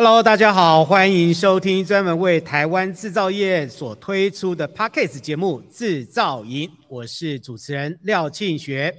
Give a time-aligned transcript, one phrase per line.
[0.00, 8.96] Hello，大家好，欢迎收听专门为台湾制造业所推出的 Podcast 节目《制造营》，我是主持人廖庆学。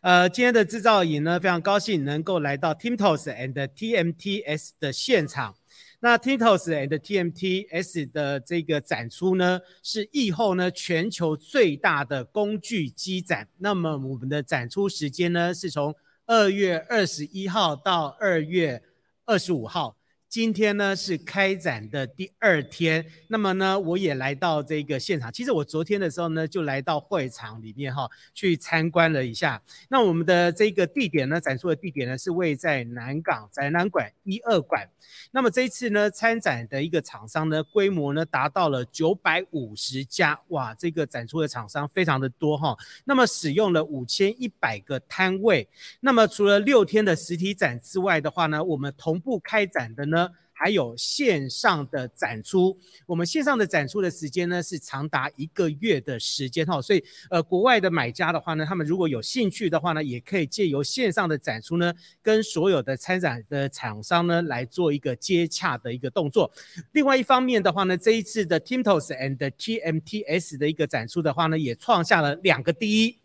[0.00, 5.54] 呃，今天的制造营呢，非常高兴能够来到 Timtos and TMTS 的现场。
[6.00, 13.46] 那 Timtos and TMTS 的这个展出呢，是疫后呢全球最大的工具机展。
[13.58, 18.82] 那么我们的展出时间呢，是从二月二十一号到二月
[19.26, 19.97] 二十五号。
[20.28, 25.32] 今天呢是开展的第二天，那么呢我也来到这个现场。
[25.32, 29.62] 其实我昨天的时候呢就来到会场里面哈，去参观了一下。
[29.88, 34.86] 那我们的这个地点呢，展出的地点呢是位在南港展览馆一二馆。
[35.30, 42.76] 那么这一次呢参展的一个厂商呢规模呢达到了九百五十家，哇，这个展出的厂商非常的多哈。
[43.06, 45.66] 那么使用了五千一百个摊位。
[46.00, 50.17] 那么除了六天的实体展之外的话呢，我们同步开展的呢。
[50.58, 66.50] 还有线上的展出，我们线上的展出的时间呢是长达一个月的时间哈，所以呃国外的买家的话呢，他们如果有兴趣的话呢，也可以借由线上的展出呢，跟所有的参展的厂商呢来做一个接洽的一个动作。
[66.90, 73.16] 另外一方面的话呢，这一次的 Timtos and TMTS 的一个展出的话呢，也创下了两个第一。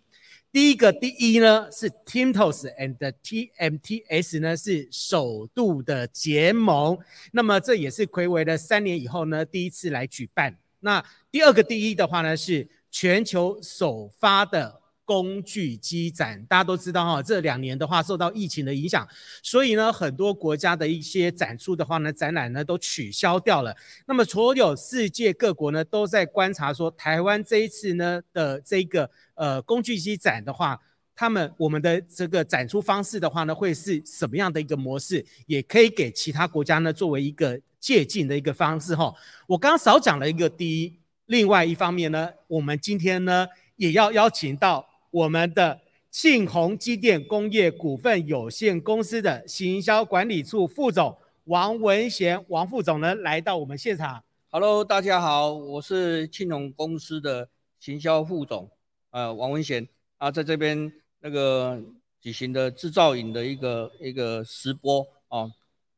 [0.53, 6.99] 第一个第一呢是 Timtos and TMTS 呢是首度的结盟，
[7.31, 10.59] 那么这也是睽违了三年以后呢第一次来举办。
[10.81, 14.82] 那第二个第一的话呢是全球首发的。
[15.05, 19.05] 工具机展，大家都知道哈，这两年的话受到疫情的影响，
[19.41, 23.75] 所以呢，很多国家的一些展出的话呢，展览呢都取消掉了。
[24.05, 30.79] 那么，所有世界各国呢都在观察说，台湾这一次呢的这个呃工具机展的话，
[31.13, 39.13] 他们我们的这个展出方式的话呢，会是什么样的一个模式，也可以给其他国家呢作为一个借鉴的一个方式哈。
[39.47, 44.92] 我刚刚少讲了一个第一，另外一方面呢，我们今天呢也要邀请到。
[45.13, 45.79] 我们的
[46.09, 54.23] 庆鸿机电工业股份有限公司的行销管理处副总王文贤，王副总呢来到我们现场。
[54.49, 57.47] Hello，大家好，我是庆鸿公司的
[57.79, 58.71] 行销副总，
[59.11, 59.87] 呃，王文贤
[60.17, 61.79] 啊，在这边那个
[62.19, 65.51] 举行的制造影的一个一个直播哦，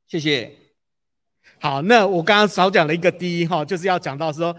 [0.05, 0.51] 谢谢。
[1.61, 4.53] 好，那我刚刚少讲了一个第一哈，就是要讲到说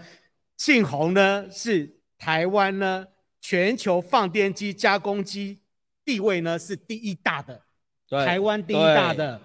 [0.55, 3.05] 庆鸿呢是台湾呢。
[3.49, 5.61] 全球放电机加工机
[6.03, 7.63] 地位呢是第一大的，
[8.09, 9.41] 台湾第一大的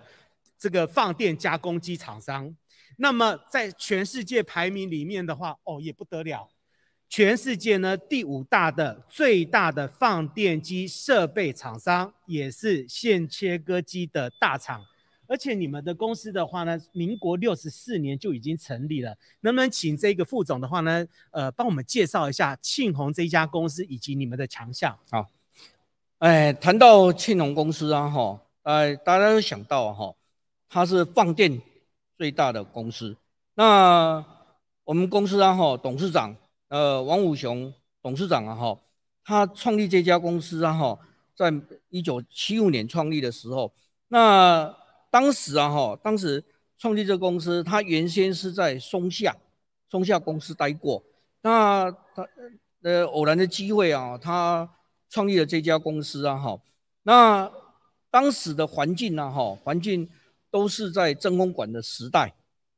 [0.58, 2.52] 这个放电加工机厂商。
[2.98, 6.48] 那么在全世界排名里面的话，哦也不得了，
[7.08, 14.84] 全世界呢第五大的最大的放电机设备厂商，也是线切割机的大厂。
[15.26, 24.98] 而且你们的公司的话呢，民国六十四年就已经成立了，能不能请这个副总的话呢，呃，帮我们介绍一下庆鸿这家公司以及你们的强项？
[25.10, 25.30] 好，
[26.18, 30.14] 哎，谈到庆鸿公司啊，哈，哎，大家都想到哈，
[30.68, 31.60] 它是放电
[32.18, 33.16] 最大的公司。
[33.54, 34.24] 那
[34.84, 36.36] 我们公司啊，哈，董事长
[36.68, 37.72] 呃王武雄
[38.02, 38.78] 董事长啊，哈，
[39.24, 40.98] 他创立这家公司啊，哈，
[41.34, 41.52] 在
[41.88, 43.72] 一九七五年创立的时候，
[44.08, 44.74] 那
[45.12, 46.42] 当时啊，哈，当时
[46.78, 49.36] 创立这个公司，他原先是在松下，
[49.90, 51.04] 松下公司待过。
[51.42, 52.26] 那他
[52.80, 54.66] 呃偶然的机会啊，他
[55.10, 56.58] 创立了这家公司啊，哈。
[57.02, 57.52] 那
[58.10, 60.08] 当时的环境呢，哈，环境
[60.50, 62.32] 都是在真空管的时代。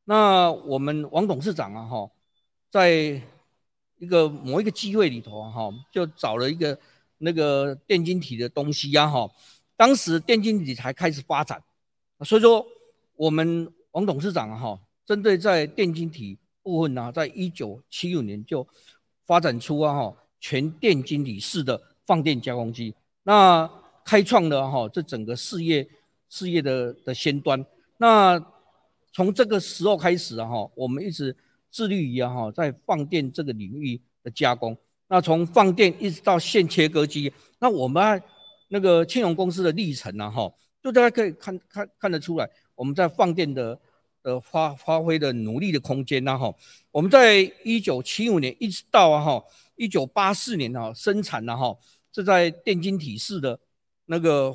[0.06, 2.11] 那我们王董事长啊，哈，
[2.69, 3.23] 在
[3.99, 6.76] 一个某一个机会里头啊，哈，就找了一个
[7.19, 9.31] 那个电晶体的东西呀，哈。
[9.76, 11.62] 当时电晶体才开始发展。
[12.25, 12.67] 所以说，
[13.17, 18.67] 我们王董事长啊，哈，针对在电晶体部分呢，在一九七五年就
[19.26, 22.94] 发展出啊，哈，全电晶体式的放电加工机，
[23.25, 23.71] 那
[24.05, 25.87] 开创了哈这整个事业
[26.31, 27.65] 事业的的先端。
[27.99, 28.43] 那
[29.12, 31.37] 从这个时候开始啊，哈，我们一直
[31.71, 34.76] 致力于啊，哈，在放电这个领域的加工。
[35.09, 38.23] 那从放电一直到线切割机，那我们
[38.69, 40.50] 那个庆鸿公司的历程呢，哈。
[40.85, 43.81] 就大家可以看看看得出来，我们在放电的
[44.21, 46.55] 呃发发挥的努力的空间呐哈。
[46.91, 49.43] 我们在一九七五年一直到啊哈
[49.77, 51.75] 一九八四年哈生产了哈，
[52.13, 53.59] 这在电晶体式的
[54.05, 54.55] 那个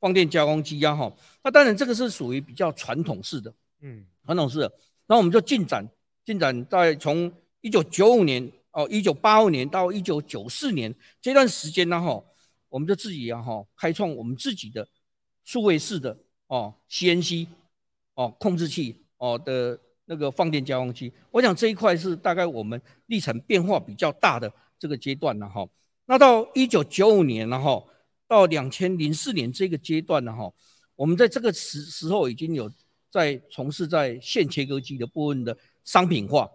[0.00, 1.14] 放电加工机呀哈。
[1.44, 4.72] 那当然这个是属于比较传统式的，嗯，传统式的。
[5.06, 5.86] 那我们就进展
[6.24, 7.30] 进展在从
[7.60, 12.24] 一九九五年哦一九八五年到一九九四年这段时间呢哈，
[12.70, 14.88] 我们就自己啊哈开创我们自己的
[15.48, 16.14] 数位式的
[16.48, 17.46] 哦 CNC。
[18.18, 25.64] 哦，控制器哦的那个放电加工机，我想这一块是大概我们历程变化比较大的这个阶段了哈。
[26.06, 27.80] 那到一九九五年了哈，
[28.26, 30.52] 到两千零四年这个阶段了哈，
[30.96, 32.68] 我们在这个时时候已经有
[33.08, 36.50] 在从事在线切割机的部分的商品化。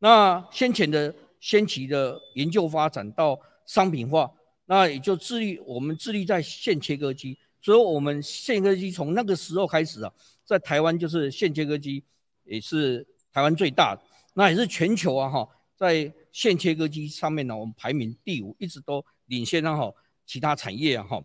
[0.00, 4.30] 那先前的先期的研究发展到商品化，
[4.66, 10.12] 那也就致力我们致力在线切割机，所以我们线切割机从那个时候开始啊。
[10.44, 12.04] 在台湾就是线切割机，
[12.44, 14.02] 也是台湾最大的，
[14.34, 19.92] 那也是全球啊哈，在线切割机上面呢，我们排名第五，一直都领先了哈
[20.24, 21.20] 其他产业啊哈。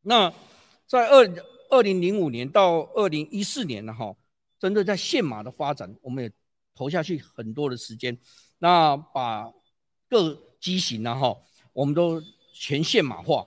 [0.00, 0.32] 那
[0.86, 1.30] 在二
[1.68, 4.16] 二零零五年到二零一四年呢哈，
[4.58, 6.32] 针对在线码的发展，我们也
[6.74, 8.16] 投下去很多的时间，
[8.60, 9.52] 那把
[10.08, 11.36] 各机型呢哈，
[11.74, 12.22] 我们都
[12.54, 13.46] 全线码化，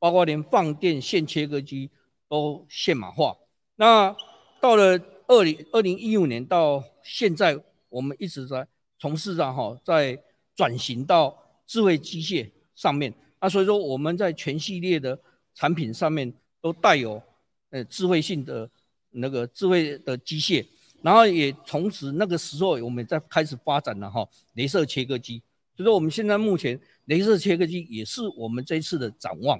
[0.00, 1.88] 包括连放电线切割机
[2.28, 3.36] 都线码化，
[3.76, 4.16] 那。
[4.62, 7.58] 到了二零二零一五年到现在，
[7.88, 8.68] 我们一直在
[8.98, 10.22] 从事着哈，在
[10.54, 11.34] 转型到
[11.66, 13.10] 智慧机械上面。
[13.40, 15.18] 那所以说，我们在全系列的
[15.54, 16.30] 产品上面
[16.60, 17.22] 都带有
[17.70, 18.70] 呃智慧性的
[19.12, 20.66] 那个智慧的机械，
[21.00, 25.42] 然后也同时那个时候，我们在开始发展了哈，雷射切割机。
[25.74, 29.58] 所以说，我们现在目前雷射切割机也是我们这一次的展望。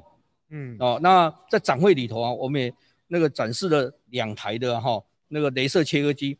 [0.50, 2.72] 嗯，哦，那在展会里头啊，我们也。
[3.12, 6.38] 那个展示了两台的哈，那个镭射切割机，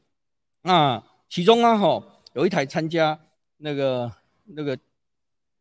[0.63, 2.01] 那其中啊哈
[2.35, 3.19] 有一台参加
[3.57, 4.13] 那个
[4.45, 4.79] 那个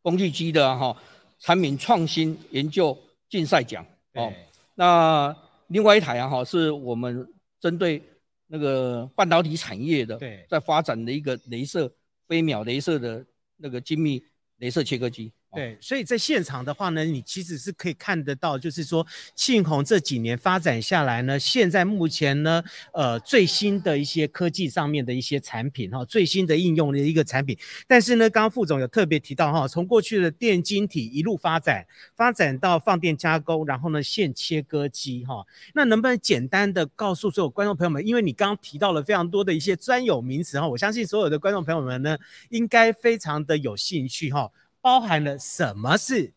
[0.04, 0.96] 工具机的哈
[1.40, 2.96] 产品创新研究
[3.28, 4.32] 竞赛奖哦，
[4.76, 5.36] 那
[5.70, 7.28] 另外一台啊哈是我们
[7.60, 8.00] 针对
[8.46, 10.16] 那个半导体产业的，
[10.48, 11.92] 在发展的一个镭射
[12.28, 13.26] 飞秒镭射的
[13.58, 14.24] 那个精密
[14.60, 15.32] 镭射切割机。
[15.52, 22.64] 对，所以在现场的话呢，你其实是可以看得到，就是说庆鸿这几年发展下来呢，现在目前呢，
[22.94, 27.58] 呃，最新的一些科技上面的一些产品哈，最新的应用的一个产品。
[27.88, 31.84] 但是呢，刚刚副总有特别提到哈，从过去的电晶体一路发展，
[32.16, 35.44] 发展到放电加工，然后呢，线切割机哈，
[35.74, 42.16] 那能不能简单的告诉所有观众朋友们，因为你刚刚提到了非常多的一些专有名词哈，我相信所有的观众朋友们呢，
[42.50, 44.52] 应该非常的有兴趣哈。
[44.82, 46.34] 包含了什么是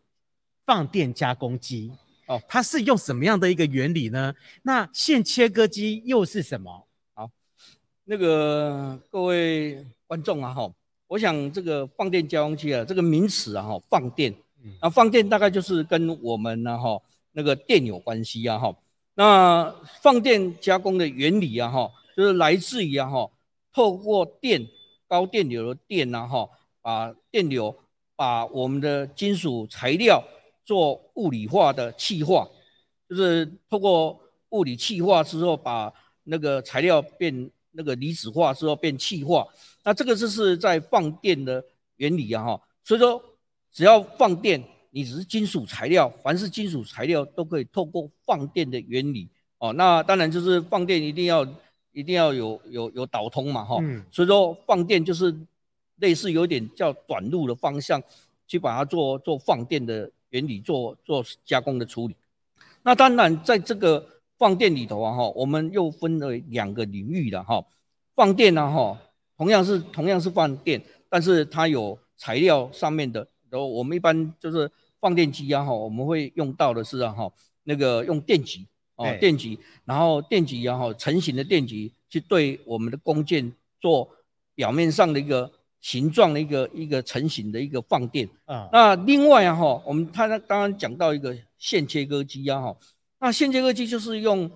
[0.64, 1.92] 放电加工机？
[2.26, 4.32] 哦，它是用什么样的一个原理呢？
[4.62, 6.86] 那线切割机又是什么？
[7.14, 7.28] 好，
[8.04, 10.72] 那个各位观众啊，哈，
[11.08, 14.32] 我想这个放电加工机啊，这个名词啊，哈，放电，
[14.80, 17.02] 啊，放电大概就是跟我们呢，哈，
[17.32, 18.74] 那个电有关系啊，哈。
[19.14, 23.30] 那放电加工的原理啊，哈，就是来自于啊，哈，
[23.72, 24.66] 透过电
[25.08, 26.48] 高电流的电啊，哈，
[26.80, 27.76] 把电流。
[28.22, 30.22] 把我们的金属材料
[30.64, 32.48] 做物理化的气化，
[33.08, 34.16] 就是透过
[34.50, 35.92] 物理气化之后，把
[36.22, 39.44] 那个材料变那个离子化之后变气化。
[39.82, 41.64] 那这个就是在放电的
[41.96, 42.60] 原理啊，哈。
[42.84, 43.20] 所以说，
[43.72, 49.72] 只要放电，你只是金属材料，凡是金属材料都可以透过放电的原理哦。
[49.72, 51.44] 那当然就是放电一定要
[51.90, 53.78] 一定要有有有导通嘛，哈。
[54.12, 55.36] 所以说放电就是。
[56.02, 58.02] 类似有点叫短路的方向，
[58.48, 62.16] 去把它做做放电的原理，做做加工的处理。
[62.82, 64.04] 那当然，在这个
[64.36, 67.64] 放电里头啊，哈，我们又分为两个领域的哈。
[68.16, 69.00] 放电呢，哈，
[69.38, 73.28] 同样是同样是放电，但是它有材料上面的。
[73.48, 74.68] 然后我们一般就是
[75.00, 77.32] 放电机啊，哈，我们会用到的是啊，哈，
[77.62, 78.66] 那个用电极
[78.96, 84.10] 哦，电极，然后电极然后成型的电极去对我们的工件做
[84.56, 85.52] 表面上的一个。
[85.82, 88.26] 形状的一个一个成型的一个放电。
[88.46, 92.76] 啊，那另外啊哈，我们他刚刚讲到一个线切割机啊哈，
[93.18, 94.48] 那线切割机就是用，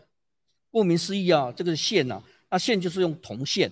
[0.70, 3.70] 顾名思义啊，这个线呐、啊，那线就是用铜线，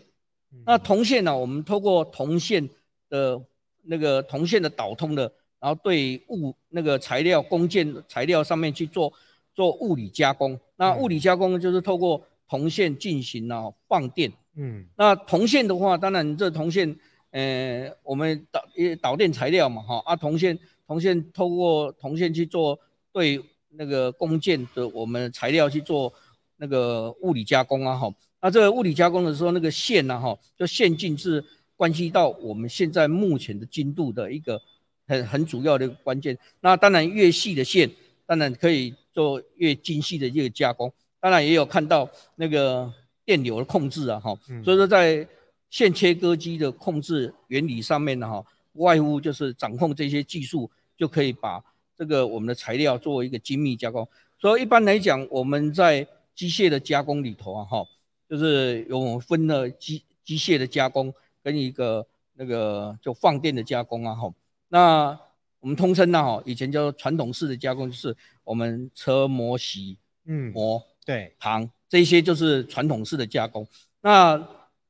[0.66, 2.68] 那铜线呢、啊，我们透过铜线
[3.08, 3.40] 的
[3.84, 9.12] 那个铜线的导通的，然后对物那个材料工件材料上面去做
[9.54, 16.98] 做物理加工，那物理加工就是透过铜线进行了放电，嗯，那铜线的话，当然这铜线。
[17.34, 22.78] 呃，我们导一导电材料嘛，哈啊，铜线铜线透过铜线去做
[23.12, 26.12] 对那个工件的我们材料去做
[26.58, 28.08] 那个物理加工啊，哈，
[28.40, 34.62] 那这个物理加工的时候，那个线呢，哈，就线径是关系到我们现在目前的精度的一个
[35.08, 36.38] 很很主要的关键。
[36.60, 37.90] 那当然越细的线，
[38.26, 40.92] 当然可以做越精细的一个加工。
[41.18, 42.88] 当然也有看到那个
[43.24, 45.26] 电流的控制啊，哈，所以说在
[45.74, 51.60] 线切割机的控制原理上面呢，哈，无外乎就是掌控这些技术，就可以把
[51.96, 54.08] 这个我们的材料作为一个精密加工。
[54.38, 57.84] 所以一般来讲，我们在机械的加工里头啊，哈，
[58.30, 61.12] 就是有分了机机械的加工
[61.42, 64.32] 跟一个那个就放电的加工啊，哈。
[64.68, 65.18] 那
[65.58, 73.66] 我们通称呢，哈，以前叫做传统式的加工，就是我们车模洗，嗯，模对行这些就是传统式的加工。
[74.02, 74.40] 那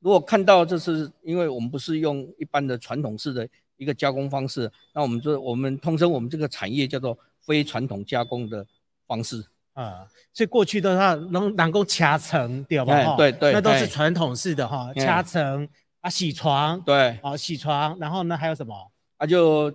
[0.04, 8.64] 如果看到这是因为我们不是用一般的传统式的一个加工方式，那我们就我们通称我们这个产业叫做非传统加工的。
[9.06, 9.44] 方式
[9.74, 13.16] 啊，所以过去的话能能够掐层，对吧？
[13.18, 15.68] 对对，那都是传统式的哈，掐层
[16.00, 18.74] 啊，洗床，对，啊，洗床，然后呢还有什么？
[19.18, 19.70] 啊，就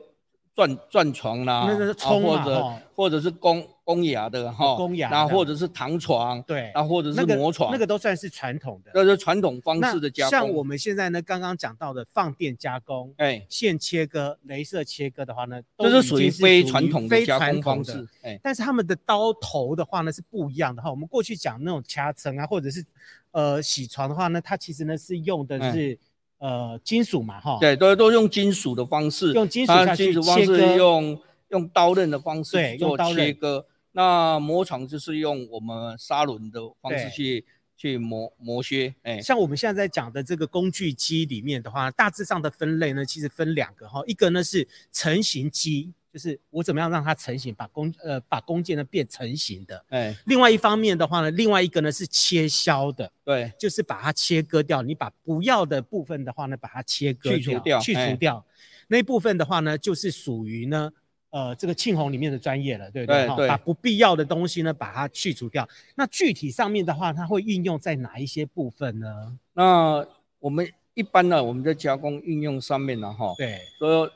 [0.56, 3.64] 转转床啦，那是冲或者或者是工。
[3.90, 10.30] 公牙的哈，公牙，然后或者是糖床，对，然后或者是磨床，那个都算是传统的，那是传统方式的加工。
[10.30, 18.08] 像我们现在呢，刚刚讲到的放电加工，哎，线切割、镭射切割的话呢，都是属于非传统的加工方式。
[18.22, 20.92] 哎，但是他们的刀头的话呢是不一样的哈。
[20.92, 22.86] 我们过去讲那种掐层啊，或者是
[23.32, 25.98] 呃铣床的话呢，它其实呢是用的是
[26.38, 27.58] 呃金属嘛哈。
[27.60, 33.66] 对，都都用金属的方式，用金属下去切割，用用刀刃的方式做切割。
[33.92, 58.46] 那磨床就是用我们砂轮的方式去去磨磨削，哎，像我们现在在讲的这个工具机里面的话，大致上的分类呢，其实分两个哈，一个呢是成型机，就是我怎么样让它成型，把工呃把工件呢变成型的，哎，另外一方面的话呢，另外一个呢是切削的，对，就是把它切割掉，你把不要的部分的话呢，把它切割掉，去除掉，去除掉，
[58.90, 60.92] 那一部分的话呢，就是属于呢。
[61.32, 63.28] 呃，这个庆红里面的专业了，对不对？
[63.28, 65.68] 对，对，把不必要的东西呢，把它去除掉。
[65.96, 69.38] 那具体上面的话，它会运用在哪一些部分呢？
[69.54, 70.04] 那
[70.40, 74.12] 我们一般呢，我们在加工运用上面呢，哈，对，所以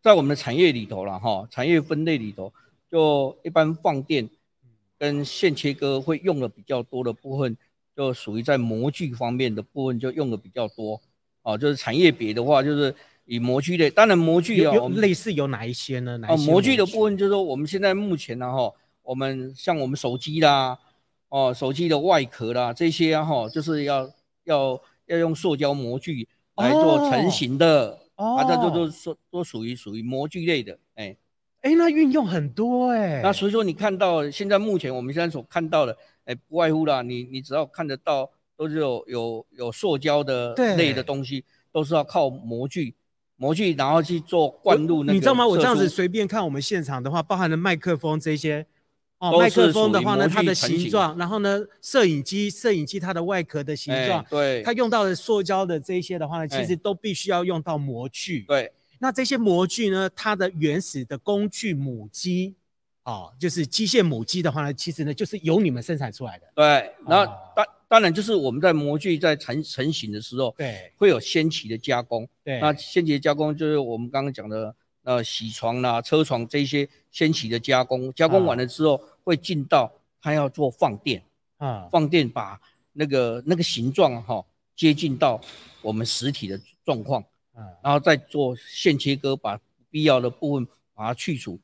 [0.00, 2.50] 在我们的产业里头了，哈，产业分类里头，
[2.90, 4.26] 就一般放电
[4.98, 7.54] 跟线切割会用的比较多的部分，
[7.94, 10.98] 就属于在模具方面的部分就用的比较多。
[11.42, 12.94] 哦，就是产业别的话，就是。
[13.30, 16.16] 以模具类，当然模具有，有类似有哪一些呢？
[16.16, 16.50] 哪一些模具？
[16.50, 20.78] 哦，模具的部分就是说，我们现在目前呢，哈，我们像我们手机啦，
[21.28, 24.10] 哦，手机的外壳啦，这些哈，就是要
[24.44, 31.14] 要要用塑胶模具来做成型的，哦，这就都属都属于属于模具类的，哎，
[31.60, 35.94] 哎，那运用很多哎，那所以说你看到现在目前我们现在所看到的，
[36.24, 42.94] 哎，不外乎啦，你你只要看得到，都是有有有塑胶的类的东西，都是要靠模具。
[43.38, 45.12] 模具，然后去做灌入那个。
[45.14, 45.46] 你知道吗？
[45.46, 48.66] 我这样子随便看我们现场的话，包含了麦克风这些，
[49.18, 58.40] 哦，麦克风的话呢，它的形状，然后呢，摄影机，摄影机它的外壳的形状，欸、对，它用到的塑胶的这些的话呢，其实都必须要用到模具。
[58.48, 62.56] 对，那这些模具呢，它的原始的工具母机，
[63.04, 66.46] 哦，就是机械母机的话呢，其实呢，就是由你们生产出来的。
[66.56, 67.64] 对，然后当。
[67.64, 72.28] 哦当然，就是我们在模具在成成型的时候，对，会有先期的加工。
[72.44, 78.12] 对，那先期的加工就是我们刚刚讲的，呃，铣床啦、车床这些先期的加工。
[78.12, 79.90] 加工完了之后，啊、会进到
[80.20, 81.22] 它要做放电
[81.56, 82.60] 啊，放电把
[82.92, 84.44] 那个那个形状哈、哦、
[84.76, 85.40] 接近到
[85.80, 87.22] 我们实体的状况，
[87.54, 89.58] 啊，然后再做线切割，把
[89.90, 91.58] 必要的部分把它去除。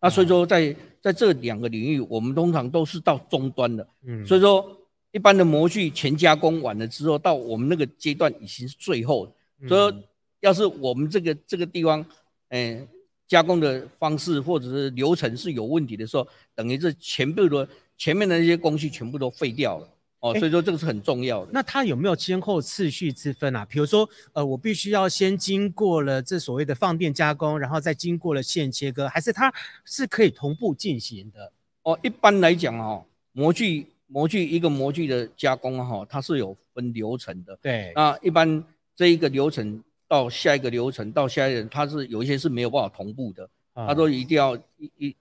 [0.00, 3.88] 啊、那所以说在，在在这两个领域，我们通常都是到终端的。
[4.04, 4.76] 嗯，所以说。
[5.12, 9.32] 一般的模具全加工完了之后，到我们那个阶段已经是最后的。
[9.62, 9.94] 嗯、所以，
[10.40, 12.04] 要是我们这个这个地方，
[12.48, 12.80] 哎，
[13.26, 19.88] 加工的方式或者是流程是有问题的时候，等于是全部的前面的那些工序全部都废掉了。
[20.20, 21.50] 哦，所以说这个是很重要的。
[21.52, 23.64] 那它有没有先后次序之分啊？
[23.64, 29.52] 比如说，呃，我必须要先经过了这所谓的放电加工，然后再经过了线切割，还是它
[29.84, 31.52] 是可以同步进行的？
[31.82, 33.86] 哦，一般来讲哦，模具。
[34.12, 37.56] 模具一个模具的加工哈，它是有分流程的。
[37.62, 38.64] 对，那一般
[38.96, 43.48] 这一个流程到下一个流程到下一个，它是有一些是没有办法同步的。
[43.72, 45.16] 它都一定要一一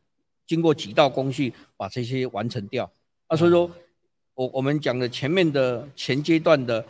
[0.48, 2.92] 经过几道工序把这些完成掉。
[3.28, 3.70] 啊，所以说
[4.34, 6.84] 我我们讲的前面的前阶段的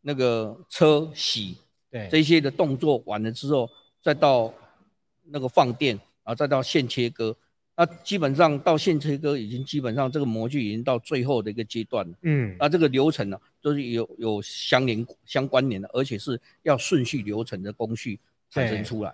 [0.00, 1.56] 那个车洗，
[1.90, 3.68] 对这些的动作完了之后，
[4.00, 4.54] 再到
[5.24, 7.36] 那个放电，然后再到线切割。
[7.84, 12.14] 那基本上到现切割已经基本上这个模具已经到最后的一个阶段了。
[12.22, 18.20] 嗯，那这个流程呢，都是有有相连相关联的，而且是要顺序流程的工序
[18.50, 19.12] 产生出来。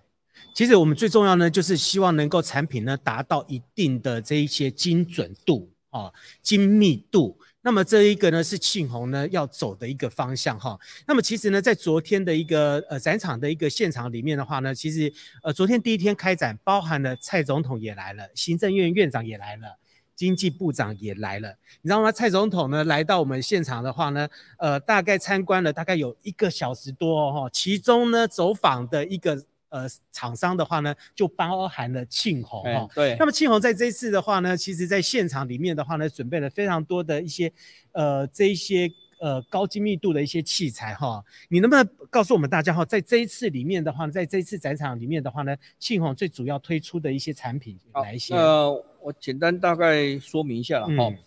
[0.54, 7.38] 其实我们最重要呢，就是希望能够产品呢达到一定的这一些精准度啊、精密度。
[7.68, 10.80] 那么这一个呢是庆鸿呢要走的一个方向哈。
[11.06, 19.76] 那么其实呢，在昨天的一个呃展场的一个现场里面的话呢，其实呃昨天第一天开展，包含了蔡总统也来了，行政院院长也来了，
[20.16, 21.58] 经济部长也来了。
[21.82, 22.10] 你知道吗？
[22.10, 29.44] 蔡总统呢来到我们现场的话呢，呃大概参观了大概有一个小时多哈，其中呢走访的一个。
[29.70, 32.88] 呃，厂商的话呢，就包含了庆红哈。
[32.94, 33.16] 对。
[33.18, 37.52] 那么庆红在这一次的话呢，其实在现场里面的话呢，准备了非常多的一些
[37.92, 41.22] 呃这一些呃高精密度的一些器材哈。
[41.50, 48.34] 你能不能告诉我们大家哈，在这一次里面的话，在这一次展场里面的话呢，庆鸿最主要推出的一些产品有哪一些？
[48.34, 48.72] 呃，
[49.02, 51.08] 我简单大概说明一下了哈。
[51.10, 51.18] 嗯、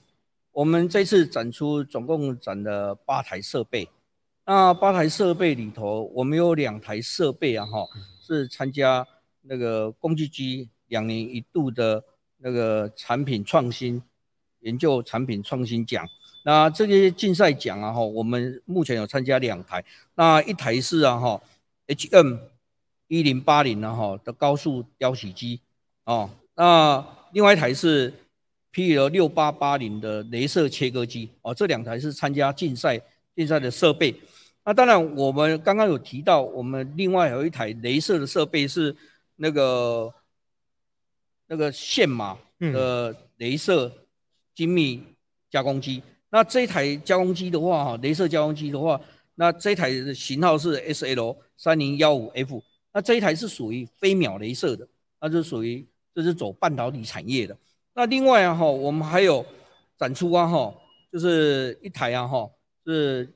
[0.52, 3.88] 我们这次展出总共展了八台设备，
[4.48, 7.86] 那八台设备里头，我们有两台设备啊哈。
[8.36, 9.06] 是参加
[9.42, 12.02] 那个工具机两年一度的
[12.38, 14.02] 那个产品创新
[14.62, 16.08] 研究产品创新奖。
[16.44, 19.84] 那这些竞赛奖啊哈，我们目前有参加两台。
[20.16, 21.42] 那一台是啊哈
[21.88, 22.40] ，HM
[23.08, 25.60] 一零八零啊哈的高速雕洗机
[26.06, 26.30] 哦。
[26.56, 28.14] 那另外一台是
[28.74, 31.54] PL 六八八零的镭射切割机哦。
[31.54, 33.00] 这两台是参加竞赛
[33.36, 34.16] 竞赛的设备。
[34.64, 38.96] 那当然，我们刚刚有提到，我们另外有一台镭射的设备是
[39.38, 40.14] 那个
[41.48, 43.92] 那个线码的镭射
[44.54, 45.02] 精密
[45.50, 46.04] 加工机。
[46.06, 49.02] 嗯、那这一台加工机的话，哈，镭射加工机的话，
[49.34, 52.64] 那这一台的型号是 SL 三零幺五 F。
[52.94, 54.88] 那这一台是属于飞秒镭射的，
[55.20, 57.58] 那就属于这是走半导体产业的。
[57.96, 59.44] 那另外啊，哈，我们还有
[59.98, 60.72] 展出啊，哈，
[61.12, 62.48] 就是一台啊，哈，
[62.86, 63.28] 是。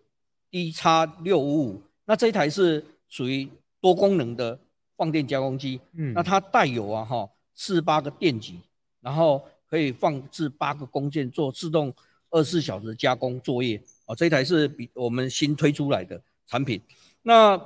[0.51, 3.49] D 叉六五五，那这一台是属于
[3.81, 4.57] 多功能的
[4.95, 8.59] 放电加工机，嗯，那它带有啊哈四八个电极，
[9.01, 11.93] 然后可以放置八个工件做自动
[12.29, 16.81] 二十四小时加工作业啊，这一台是比我们新推出来的产品。
[17.23, 17.59] 那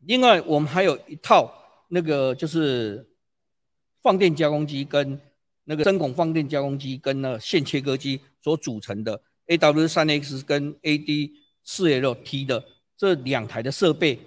[0.00, 1.52] 另外我们还有一套
[1.88, 3.06] 那个就是
[4.02, 5.20] 放电加工机跟
[5.64, 11.43] 那个针孔放电加工机跟那线切割机所组成的 AW 三 X 跟 AD。
[11.64, 12.62] 四 L T 的
[12.96, 14.18] 这两台的设备，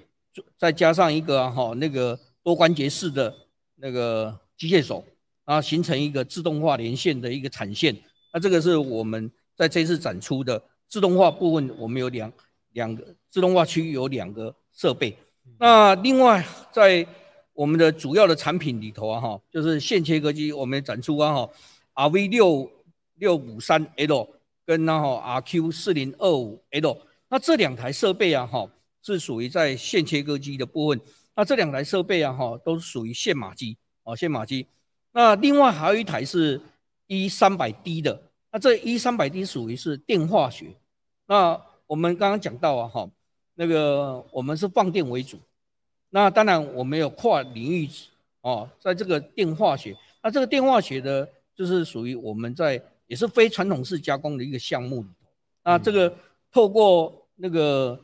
[0.58, 3.34] 再加上一个哈、啊、那个多关节式的
[3.76, 5.04] 那个机械手，
[5.46, 7.96] 啊，形成一个自动化连线的一个产线。
[8.34, 12.32] 那这个是我们在这次展出的自动化部分，我们有两
[12.74, 15.16] 两个自动化区有两个设备。
[15.60, 17.08] 那另外在
[17.54, 21.50] 我们的主要的产品里头啊哈，就是线切割机，我们展出啊哈
[21.94, 22.70] R V 六
[23.16, 24.28] 六五三 L
[24.66, 26.98] 跟然后 R Q 四零二五 L。
[27.30, 28.66] 那这两台设备啊，哈，
[29.02, 31.02] 是属于在线切割机的部分。
[31.36, 34.66] 那这两台设备啊，哈，都是属于线码机啊，线码机。
[35.12, 36.62] 那另外还有一台是
[37.08, 38.24] E 三百 D 的。
[38.50, 40.78] 那这 E 三百 D 属于是电化学。
[41.26, 43.10] 那我们刚刚讲到啊，哈，
[43.56, 45.38] 那个我们是放电为主。
[46.12, 47.90] 那当然我们有跨领域
[48.40, 49.94] 哦，在这个电化学。
[50.24, 55.28] 那这个电化学的，就是属于我们在也是非传统式加工的一个项目里头。
[55.66, 56.16] 那这个。
[56.58, 58.04] 透过那个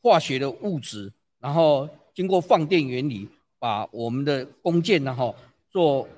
[0.00, 3.28] 化学的物质，然后经过放电原理，
[3.58, 5.34] 把我们的弓箭呢哈
[5.68, 6.08] 做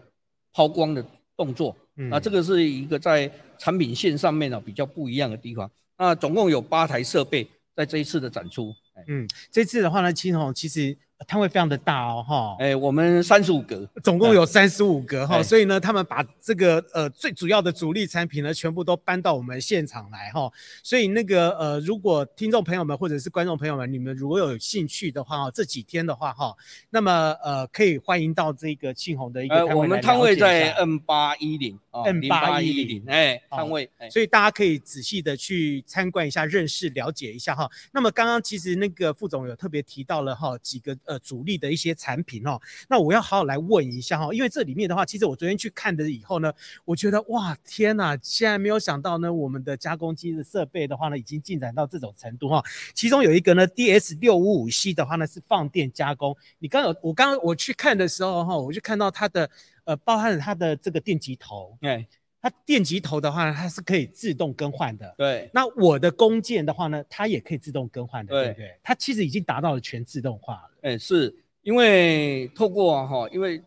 [0.53, 1.05] 抛光的
[1.37, 1.75] 动作。
[1.97, 5.69] 嗯，那这个是一个在产品线上面呢比较不一样的地方。
[5.99, 8.73] 那总共有八台设备在这一次的展出。
[9.09, 10.97] 嗯，这次的话呢，青红其实。
[11.27, 20.51] 摊位非常的大哦，哈，哎，我们三十五格，总共有三十五格哈，所以呢，他们把这个呃最主要的主力产品呢，全部都搬到我们现场来哈，
[20.83, 26.55] 所以那个呃，如果听众朋友们或者是观众朋友们，你们如果有兴趣的话哈，这几天的话哈，
[26.91, 29.81] 那么呃，可以欢迎到这个庆鸿的一个摊位来了解一下。
[29.81, 37.71] 我们摊位在 N 八一零，N 八一零，哎，摊位，所以大家可以仔细的去参观一下，认识了解一下哈。
[37.93, 41.19] 那么刚刚其实那个副总有特别提到了哈几个呃。
[41.25, 46.53] 主力的一些产品哦，那我要好好来问一下哈，因为这里面的话，其实我昨天去看的以后呢，
[46.85, 52.63] 我觉得哇天呐，现在没有想到呢，我们的加工机的设备的话呢，已经进展到这种程度哈。
[52.93, 56.37] 其中有一个呢，DS 六五五 C 的话呢，是放电加工。
[56.59, 59.49] 你刚有我刚刚我去看的时候哈，我就看到它的
[59.85, 62.07] 呃，包含了它的这个电极头，对。
[62.43, 65.15] 它电极头的话呢，它是可以自动更换的。
[65.17, 68.79] 对，那我的工件的话呢，它也可以自动更换的，对，对不对？
[68.83, 70.71] 它其实已经达到了全自动化了。
[70.85, 73.63] 哎，是因为透过哈，因为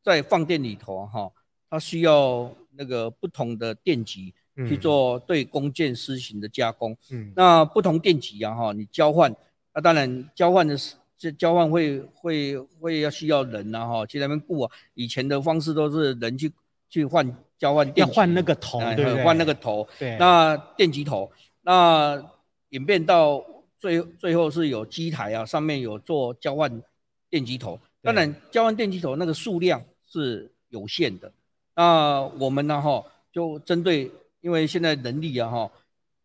[0.00, 1.28] 在放电里头哈，
[1.68, 4.32] 它需要那个不同的电极
[4.68, 6.96] 去做对工件施行的加工。
[7.10, 9.34] 嗯，那不同电极啊哈，你交换，
[9.74, 14.70] 那当然交换的是这交换会会会要需要人呐哈，去那边雇啊。
[14.94, 16.52] 以前的方式都是人去
[16.88, 19.24] 去换交换电极，要换那个头，对不对？
[19.24, 21.28] 换那个头，对，那电极头，
[21.62, 22.22] 那
[22.68, 23.44] 演变到
[23.82, 26.80] 最最后是有机台啊，上面有做交换
[27.28, 27.80] 电机头。
[28.00, 31.32] 当然，交换电机头那个数量是有限的。
[31.74, 32.80] 那我们呢？
[32.80, 34.08] 哈，就针对，
[34.40, 35.72] 因为现在人力啊，哈，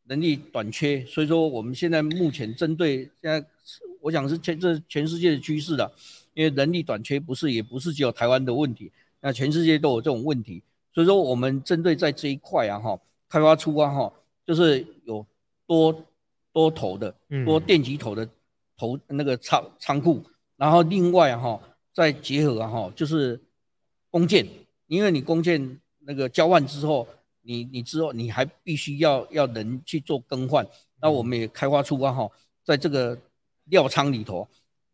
[0.06, 3.44] 人力短缺，所以说我们现在目前针对现在，
[4.02, 5.92] 我想是全这全世界的趋势了。
[6.36, 10.62] 因为人力短缺不是也不是只有台湾的问题，那全世界都有这种问题。
[10.94, 14.14] 所以说我们针对在这一块啊，哈，开发出啊，哈，
[14.46, 15.26] 就是有
[15.66, 16.06] 多
[16.58, 17.14] 多头的
[17.46, 18.28] 多电极头的
[18.76, 20.24] 头那个仓仓库。
[20.56, 21.62] 然后另外哈，
[21.94, 23.40] 再结合哈，就是
[24.10, 24.44] 弓箭，
[24.88, 27.08] 因为你弓箭那个交换之后，
[27.44, 30.66] 你你之后你还必须要要人去做更换。
[31.00, 32.28] 那我们也开发出啊哈，
[32.64, 33.16] 在这个
[33.66, 34.48] 料仓里头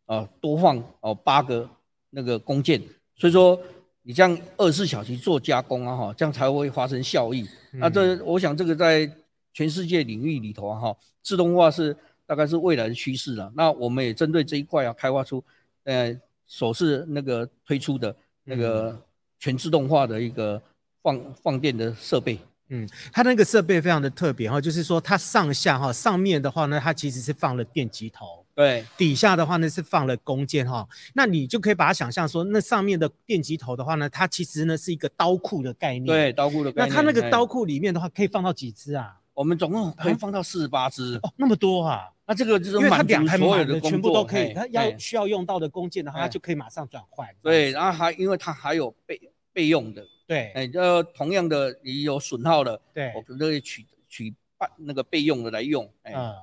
[0.04, 1.66] 啊，多放哦八个
[2.10, 2.78] 那个弓箭，
[3.16, 3.58] 所以说
[4.02, 7.48] 你这样二十四小时做加工啊哈，这样才会发生效益。
[7.72, 9.10] 那这我想这个在
[9.54, 11.96] 全世界领域里头哈，自动化是。
[12.26, 13.52] 大概是未来的趋势了。
[13.54, 15.44] 那我们也针对这一块啊，开发出，
[15.82, 18.98] 呃，首次那个推出的那个
[19.38, 20.58] 全自动化的一个
[21.02, 22.38] 放放电的设备。
[22.70, 30.88] 嗯，它那个设备非常的特别哈，就是说它上下哈，上面的话呢，它其实是放了电极头，对，底下的话呢是放了弓箭哈。
[31.12, 36.06] 那你就可以把它想象说，那上面的电极头的话呢，它其实呢是一个刀库的概念。
[36.06, 36.88] 对，刀库的概念。
[36.88, 39.20] 那它那个刀库里面的话，可以放到几只啊？
[39.34, 41.16] 我们总共可以放到四十八只。
[41.22, 42.08] 哦，那么多啊！
[42.26, 47.28] 那这个就是满足所有的全部都可以，它要需要用到的弓箭的话，它就可以马上转换。
[47.42, 49.20] 对，然后还因为它还有备
[49.52, 55.86] 备用的，对，哎，就同样的你有损耗的，对，我们都可以取取半那个备用的来用。
[56.04, 56.34] 嗯，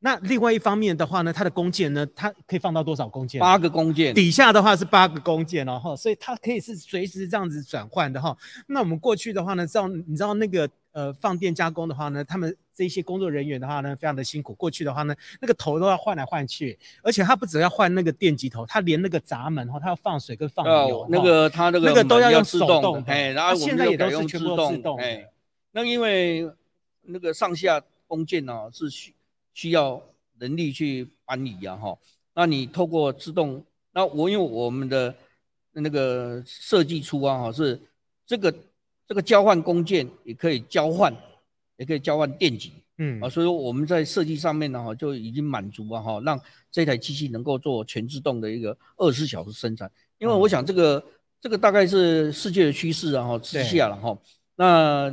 [0.00, 3.40] 那另外一方面的话呢，它的弓箭呢，它可以放到多少弓箭？
[3.40, 8.36] 八个弓箭，底下的话是八个弓箭哦，哈，所以它可以是随时这样子转换的哈。
[8.66, 12.56] 那我们过去的话呢，知道你知道那个呃放电加工的话呢，他们。
[12.74, 14.54] 这些工作人员的话呢，非常的辛苦。
[14.54, 25.28] 过去的话呢，那个头都要换来换去，而且他不只要换那个电极头，他连那个闸门哈，他要放水跟放油，那个他那个那个都要用手动哎，然后现在也都是全部自动哎。
[25.72, 26.50] 那因为
[27.02, 29.14] 那个上下工件呢是需
[29.52, 30.02] 需要
[30.38, 31.94] 人力去搬移啊哈。
[32.32, 35.14] 那你透过自动，那我因为我们的
[35.72, 37.78] 那个设计出啊哈是
[38.26, 38.52] 这个
[39.12, 41.14] 这个交换弓箭也可以交换。
[41.78, 49.90] 也可以交换电极，嗯啊，所以说我们在设计上面呢，哈，就已经满足了哈，让这台机器能够做全自动的一个二十四小时生产。
[50.18, 54.16] 因为我想这个、嗯、这个大概是世界的趋势啊，哈之下了哈。
[54.54, 55.12] 那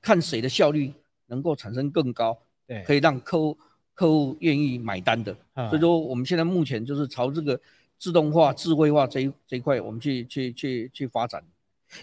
[0.00, 0.92] 看谁的效率
[1.26, 3.58] 能够产生更高，对，可以让客户
[3.94, 5.36] 客户愿意买单的。
[5.54, 7.58] 嗯、所以说我们现在目前就是朝这个
[7.98, 11.42] 自动化、智慧化这一这一块，我们去去去去发展。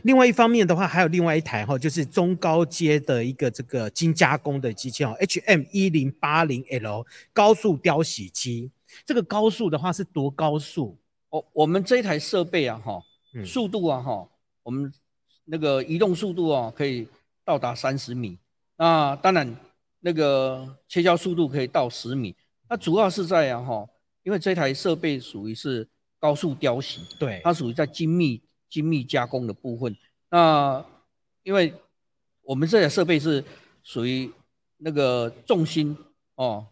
[0.04, 8.72] 另外一方面的话，还有另外一台哈，就是中高阶的一个这个精加工的机器哦，HM 一零八零 L 高速雕洗机。
[9.06, 10.98] 这个高速的话是多高速？
[11.30, 13.02] 哦，我们这一台设备啊，哈，
[13.46, 14.30] 速度啊，哈，
[14.64, 14.92] 我们
[15.46, 17.08] 那个移动速度啊，可以
[17.44, 18.38] 到达三十米。
[18.78, 19.56] 那当然，
[20.00, 22.36] 那个切削速度可以到十米。
[22.70, 23.88] 那主要是在啊，哈，
[24.24, 25.88] 因为这台设备属于是
[26.20, 28.42] 高速雕洗，对，它属于在精密。
[28.74, 29.96] 精密加工的部分，
[30.32, 30.84] 那
[31.44, 31.72] 因为
[32.42, 33.44] 我们这台设备是
[33.84, 34.28] 属于
[34.78, 35.96] 那个重心
[36.34, 36.66] 哦，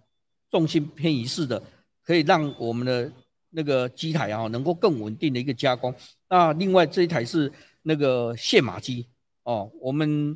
[0.49, 1.61] 重心偏移式的，
[2.03, 3.11] 可以让我们的
[3.51, 5.93] 那个机台啊能够更稳定的一个加工。
[6.27, 9.05] 那另外这一台是那个线码机
[9.43, 10.35] 哦，我们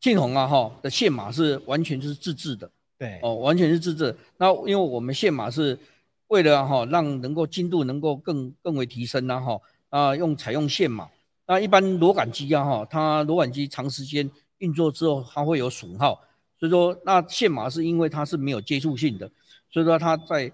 [0.00, 2.68] 庆鸿啊哈的线码是完全就是自制的，
[2.98, 4.16] 对哦，完全是自制。
[4.36, 5.78] 那因为我们线码是
[6.26, 9.60] 为了哈让能够精度能够更更为提升啊哈。
[9.92, 11.06] 啊，用采用线码，
[11.46, 16.18] 那一般螺杆机啊，哈，它螺杆机长时间运作之后，它会有损耗，
[16.58, 19.30] 所以说那线码是因为它是没有接触性的，
[19.70, 20.50] 所以说它在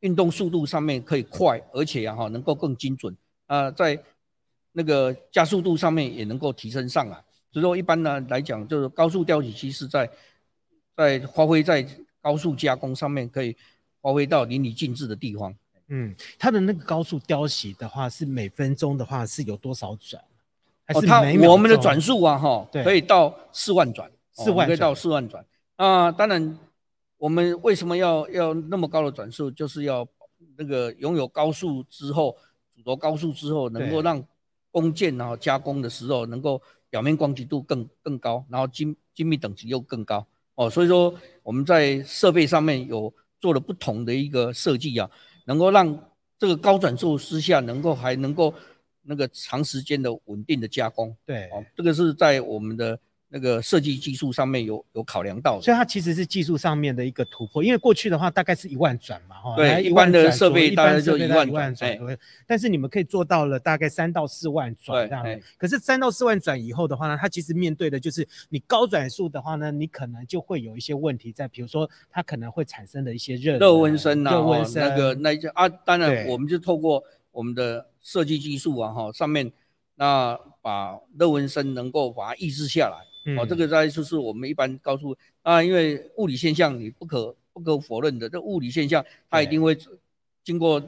[0.00, 3.98] 运动速度上面可以快，而且啊哈能够更精准，啊，在
[4.72, 7.16] 那个加速度上面也能够提升上来，
[7.50, 10.10] 所以说一般呢来讲，就是高速吊起机是在
[10.94, 11.82] 在发挥在
[12.20, 13.56] 高速加工上面可以
[14.02, 15.54] 发挥到淋漓尽致的地方。
[15.94, 20.24] 嗯，它的那个高速雕洗的话，是每分钟的话是有多少转？
[20.86, 25.44] 还是每秒、哦、我们的转速啊，哈，可以到四万转，四万可以到四万转。
[25.76, 26.58] 啊，当然，
[27.18, 29.50] 我们为什么要要那么高的转速？
[29.50, 30.06] 就是要
[30.56, 32.34] 那个拥有高速之后，
[32.74, 34.24] 主轴高速之后，能够让
[34.70, 40.70] 工件然后加工的时候，能够表面光洁度更更高，然后精精密等级又更高哦。
[40.70, 45.08] 所以说我们在设备上面有做了不同的一个设计啊，
[45.44, 48.54] 能够让这个高转速之下能够还能够
[49.02, 51.16] 那个长时间的稳定的加工。
[51.24, 52.98] 对，哦，这个是在我们的。
[53.34, 57.64] 那个设计技术上面有有考量到，所以它其实是技术上面的一个突破。
[57.64, 62.18] 因为过去的话大概是一万转嘛，哈，对，一般的设备大概就一万转，对。
[62.46, 65.40] 但是你们可以做到了大概三到四万转这样。
[65.56, 79.50] 可是三到四万转以后的话呢，它其实面对的就是你高转速的话呢，你可能就会有一些问题在，比如说它可能会产生的一些热热温升啊，热温升那个那啊，当然我们就透过我们的设计技术啊，哈，上面
[79.94, 83.10] 那把热温升能够把它抑制下来。
[83.38, 89.76] 哦，这个在就是我们一般告诉啊，因为物理现象你不可不可否认的，这物理现象它一定会
[90.42, 90.82] 经过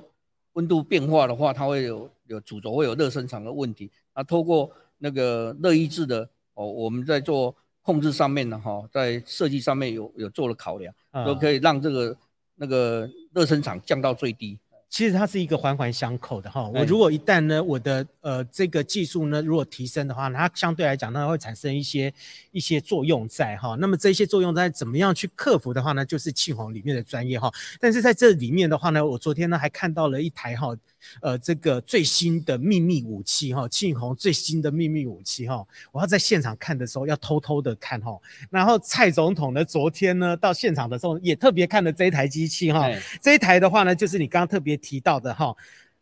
[0.54, 3.90] 温度变化的话，它会有有主轴会有热生长的问题。
[4.12, 10.94] 啊，透过那个热抑制的哦，我们在做控制上面的，哈，在设计上面有有做了考量，
[11.26, 12.16] 都可以让这个
[12.56, 14.58] 那个热生产降到最低。
[14.94, 22.14] 其实它是一个环环相扣的哈，我如果一旦呢，我的呃这个技术呢，如果提升的话，它相对来讲呢会产生一些
[22.52, 23.76] 一些作用在哈。
[23.80, 27.52] 那么这些作用在怎么样去克服的话呢，就是庆红里面的专业哈。
[27.80, 30.76] 但是在这里面的话呢，我昨天呢还看到了一台哈。
[31.20, 38.18] 呃，这个最新的秘密武器哈，庆红最新的秘密武器哈，我要在现场看的时候要偷偷的看哈。
[38.48, 42.88] 然后蔡总统呢，昨天呢到现场的时候也特别看了这一台机器哈，
[43.20, 45.56] 这一台的话呢，就是你刚刚特别提到的哈。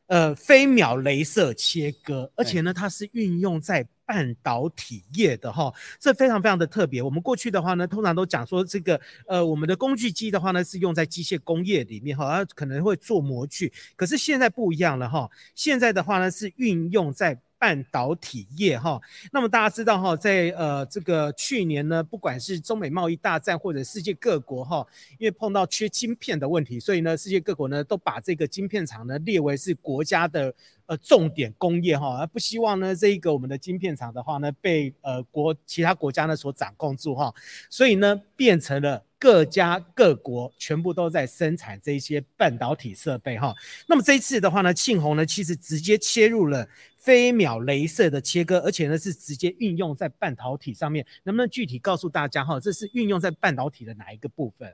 [0.09, 7.01] 呃，飞秒镭射切割，而且呢，它是运用在半导体业的哈，这非常非常的特别。
[7.01, 17.41] 我们过去的话呢，通常都讲说这个，呃，我们的工具机的话呢，是用在机械工业里面哈，它可能会做模具，可是现在不一样了哈，现在的话呢，是运用在。
[17.63, 24.85] 半导体业哈，那么大家知道哈，在呃这个去年呢，不管是中美贸易大战或者世界各国哈，
[25.17, 30.53] 因为碰到缺晶片的问题，所以呢，世界各国呢都把这个晶片厂呢列为是国家的
[30.87, 37.33] 呃重点工业哈，而不希望呢这一个我们的晶片厂的话呢被呃国其他国家呢所掌控住哈，
[37.71, 43.55] 所以呢变成了各家各国全部都在生产这些半导体设备哈。
[43.87, 46.69] 那么这一次的话呢，庆鸿呢其实直接切入了。
[46.97, 52.61] 飞秒镭射的切割，而且呢是直接运用在半导体上面，能不能具体告诉大家哈？
[52.61, 54.71] 这是运用在半导体的哪一个部分？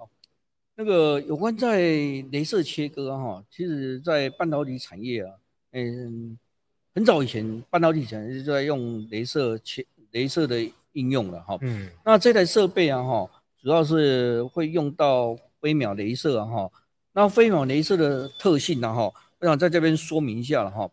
[0.77, 5.33] 那个有关在镭射切割哈，其实在半导体产业啊，
[5.73, 6.39] 嗯，
[6.95, 10.61] 很早以前半导体产业就在用镭射切镭射的
[10.93, 11.57] 应用了哈。
[11.63, 13.31] 嗯，那这台设备啊哈，
[13.63, 16.71] 主要是会用到飞秒镭射哈。
[17.13, 20.89] 那飞秒镭射的特性呢哈，我想在这边说明一下了哈。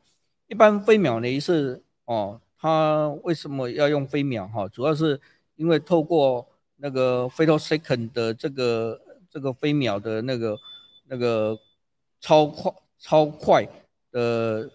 [0.47, 4.67] 一般飞秒镭射哦，它为什么要用飞秒哈？
[4.69, 5.19] 主要是
[5.55, 6.47] 因为透过
[6.77, 8.99] 那个 femtosecond 的这个
[9.29, 10.57] 这个飞秒的那个
[11.07, 11.57] 那个
[12.19, 13.67] 超快超快
[14.11, 14.69] 的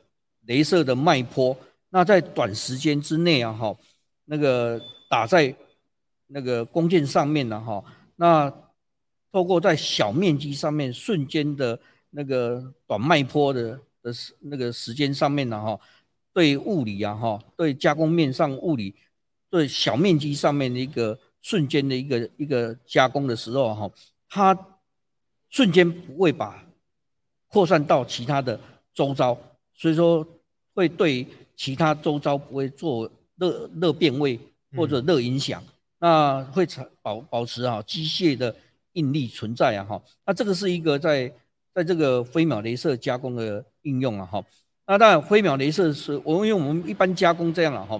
[0.46, 1.56] 镭射的脉波，
[1.88, 3.76] 那在短时间之内啊哈，
[4.24, 5.54] 那个打在
[6.32, 7.84] 那个弓箭上面呢哈，
[8.16, 8.52] 那
[9.30, 11.78] 透过在小面积上面瞬间的
[12.10, 13.80] 那个短脉波的。
[14.02, 15.78] 的时那个时间上面呢，哈，
[16.32, 18.94] 对物理啊，哈，对加工面上物理，
[19.50, 23.90] 对小面积上面的一个瞬间的一个一个加工的时候，哈，
[24.26, 24.58] 它
[25.50, 26.64] 瞬间不会把
[27.48, 28.58] 扩散到其他的
[28.94, 29.36] 周遭，
[29.74, 30.26] 所以说
[30.72, 34.40] 会对其他周遭不会做热热变位
[34.74, 35.62] 或者热影响，
[36.00, 36.66] 那会
[37.00, 38.56] 保保持啊机械的
[38.94, 41.32] 应力存在啊，哈，那这个是一个在
[41.72, 43.64] 在这个飞秒镭射加工的。
[43.82, 44.44] 应用啊哈，
[44.86, 47.98] 那当然飞秒镭射是我们因为我们一般加工这样了哈，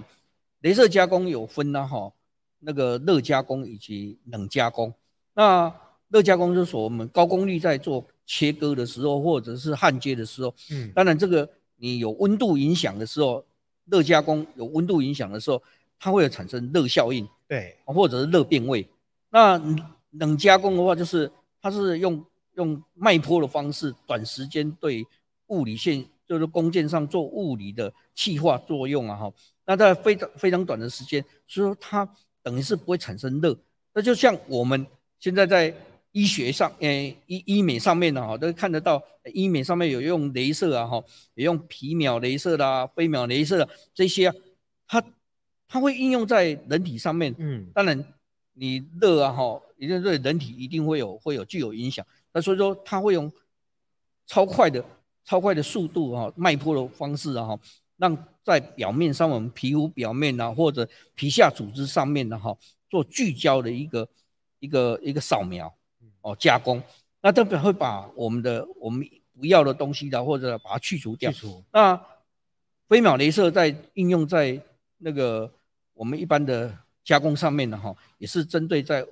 [0.60, 2.12] 镭射加工有分呐哈，
[2.58, 4.92] 那个热加工以及冷加工。
[5.32, 5.74] 那
[6.08, 13.42] 热加工就是说我们高功率在做切割的时候，或者是焊接的时候，嗯，当然这个你有温度影响的时候，
[13.86, 15.62] 热加工有温度影响的时候，
[15.98, 18.88] 它会有产生热效应，对，或者是热变位。
[19.30, 19.60] 那
[20.12, 25.04] 冷加工的话，就是它是用用脉波的方式，短时间对。
[25.50, 29.32] 物理线就是工件上做物理的气化作用啊，哈，
[29.66, 32.08] 那在非常非常短的时间，所以说它
[32.40, 33.58] 等于是不会产生热。
[33.92, 34.86] 那就像我们
[35.18, 35.74] 现在在
[36.12, 39.02] 医学上，诶，医医美上面呢，哈，都看得到，
[39.34, 41.02] 医美上面有用镭射啊，哈，
[41.34, 44.34] 有用皮秒镭射啦、飞秒镭射这些啊，
[44.86, 45.04] 它
[45.70, 47.34] 它会应用在人体上面。
[47.38, 48.04] 嗯，当然
[48.52, 52.04] 你热啊，哈，一定对人体一定会有会有具有影响。
[52.34, 53.32] 那所以说它会用
[54.26, 54.84] 超快的。
[55.22, 57.60] 超快的速度啊，脉波的方式啊，哈，
[57.98, 62.56] 让在表面上，我们皮肤表面啊，或者皮下组织上面的哈，
[62.88, 64.08] 做聚焦的一个
[64.58, 65.72] 一个一个扫描
[66.22, 66.82] 哦加工，
[67.20, 69.06] 那特别会把我们的我们
[69.38, 71.30] 不要的东西的或者把它去除掉。
[71.30, 71.94] 除那
[72.88, 74.60] 飞秒镭射在应用在
[74.98, 75.48] 那个
[76.00, 79.06] 我们一般的加工上面的哈，也是针对在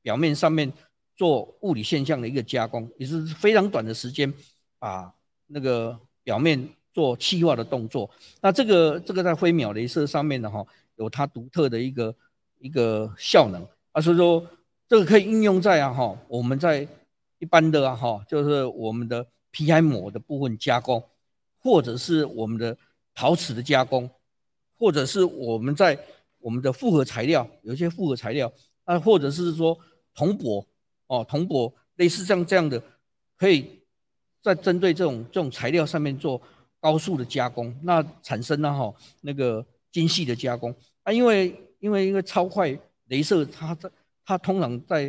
[0.00, 0.72] 表面上面
[1.14, 4.32] 做物理现象的一个加工，也是非常短的时间
[4.78, 5.12] 把
[5.48, 6.66] 那个表面。
[6.94, 8.10] 做气化的动作，
[8.42, 10.62] 那这个这个在飞秒镭射上面的哈，
[10.96, 12.14] 有它独特的一个
[12.58, 14.46] 一个效能啊，所以说
[14.86, 16.86] 这个可以应用在啊哈，我们在
[17.38, 21.02] 一般的啊哈，就是我们的 PI 膜的部分加工，
[21.62, 22.76] 或者是我们的
[23.14, 24.10] 陶瓷的加工，
[24.76, 25.98] 或者是我们在
[26.42, 28.52] 我们的复合材料，有一些复合材料
[28.84, 29.78] 啊，或者是说
[30.14, 30.66] 铜箔
[31.06, 32.82] 哦，铜箔类似像这样的，
[33.38, 33.80] 可以
[34.42, 36.42] 在针对这种这种材料上面做。
[36.82, 40.74] 高速的加工，那产生了哈那个精细的加工
[41.04, 42.76] 啊，因为因为因为超快
[43.08, 43.88] 镭射，它在
[44.24, 45.08] 它通常在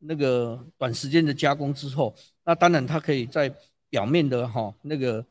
[0.00, 3.50] 那个短时间的加工之后，那当然它可以在
[3.88, 5.24] 表面的哈那个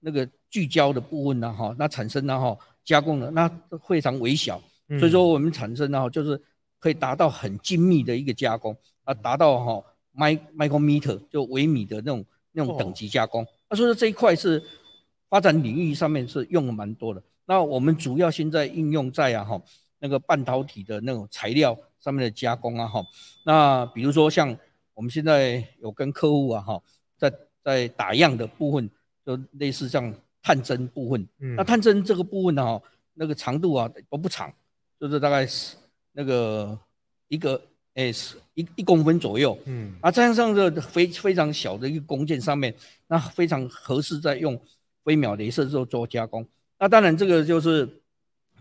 [0.00, 3.50] 那个聚焦的部分呢哈，那产生了哈加工了，那
[3.88, 4.60] 非常微小，
[4.98, 6.40] 所以说我们产生了就是
[6.78, 14.62] 可以达到很精密的一个加工啊，达到哈 micrometer 就微米的那种那种等级加工，那，所以说这一块是。
[15.30, 19.62] 发展领域上面是用的蛮多的，那我们主要现在应用在啊哈
[20.00, 23.00] 那个半导体的那种材料上面的加工啊哈，
[23.44, 24.48] 那比如说像
[24.92, 26.82] 我们现在有跟客户啊哈
[27.16, 28.90] 在在打样的部分，
[29.24, 32.82] 就类似像探针部分，嗯，那探针这个部分呢哈，
[33.14, 34.52] 那个长度啊都不长，
[35.00, 35.76] 就是大概是
[36.12, 36.78] 那个
[37.28, 37.60] 一个
[37.94, 42.74] S 一一公分左右，嗯，啊这样上这非非常小的一个工件上面，
[43.08, 44.60] 那非常合适在用。
[45.02, 46.46] 飞秒镭射之后做加工，
[46.78, 47.88] 那当然这个就是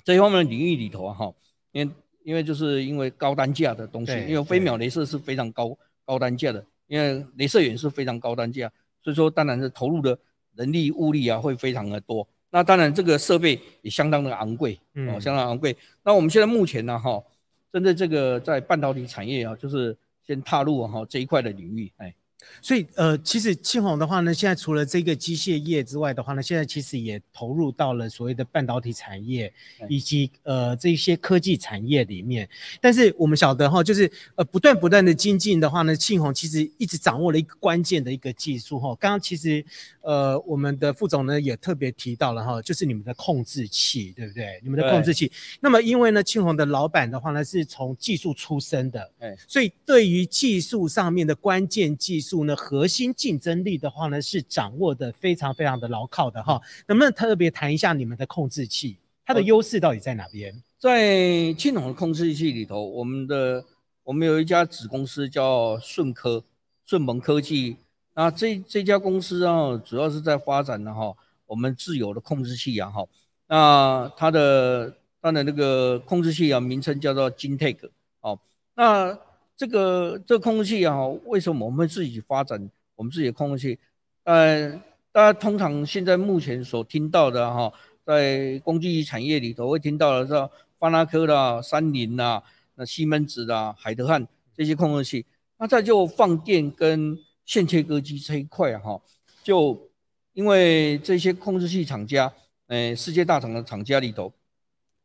[0.05, 1.31] 这一方面的领域里头哈，
[1.73, 8.71] 因为因为就是因为高单价的东西，因为飞秒镭射是非常高高单价的，因为镭射源是非常高单价，
[9.03, 10.17] 所以说当然是投入的
[10.55, 12.25] 人力物力啊会非常的多。
[12.51, 15.75] 那当然这个设备也相当的昂贵，哦，相当昂贵。
[16.03, 17.23] 那我们现在目前呢哈，
[17.71, 22.13] 针对这个在半导体产业啊，就是先踏入哈这一块的领域，哎。
[22.61, 29.51] 所以，呃，其实庆宏的话呢，现在除了这个机械业之外的话呢，现在其实也投入到了所谓的半导体产业
[29.87, 32.49] 以及呃这些科技产业里面。
[32.81, 38.95] 但是我们晓得哈，就是呃不断不断的精进的话呢，庆宏其实一直掌握了一个关键的一个技术哈。
[38.95, 39.63] 刚刚其实
[40.01, 44.59] 呃我们的副总呢也特别提到了哈，就是你们的控制器，对不对？
[44.63, 45.31] 你们的控制器。
[45.59, 49.11] 那么因为呢，庆宏的老板的话呢是从技术出身的，
[49.47, 52.28] 所以对于技术上面的关键技术。
[52.55, 56.61] 核心竞争力的话呢，是掌握的非常非常的牢靠的哈。
[56.87, 60.53] 能不能特别谈一下你们的控制器，它的优势到底在哪边？
[60.77, 63.63] 在青龙的控制器里头，我们的
[64.03, 66.43] 我们有一家子公司叫顺科
[66.85, 67.77] 顺盟科技，
[68.13, 71.13] 那这这家公司啊，主要是在发展的哈，
[71.45, 73.05] 我们自有的控制器啊哈。
[73.47, 77.89] 那它的它的那个控制器啊，名称叫做 GenTek
[78.21, 78.39] 哦，
[78.75, 79.17] 那。
[79.59, 83.77] 这个这个控制器啊，为什么我们会自己发展我们自己的控制器？
[84.23, 84.71] 呃，
[85.11, 87.73] 大家通常现在目前所听到的哈，
[88.05, 92.41] 在工具产业里头会听到的是发那科啦、三菱啦、
[92.75, 95.25] 那西门子啦、海德汉这些控制器。
[95.57, 99.01] 那再就放电跟线切割机这一块哈，
[99.43, 99.89] 就
[100.31, 102.31] 因为这些控制器厂家，
[102.67, 104.31] 呃，世界大厂的厂家里头，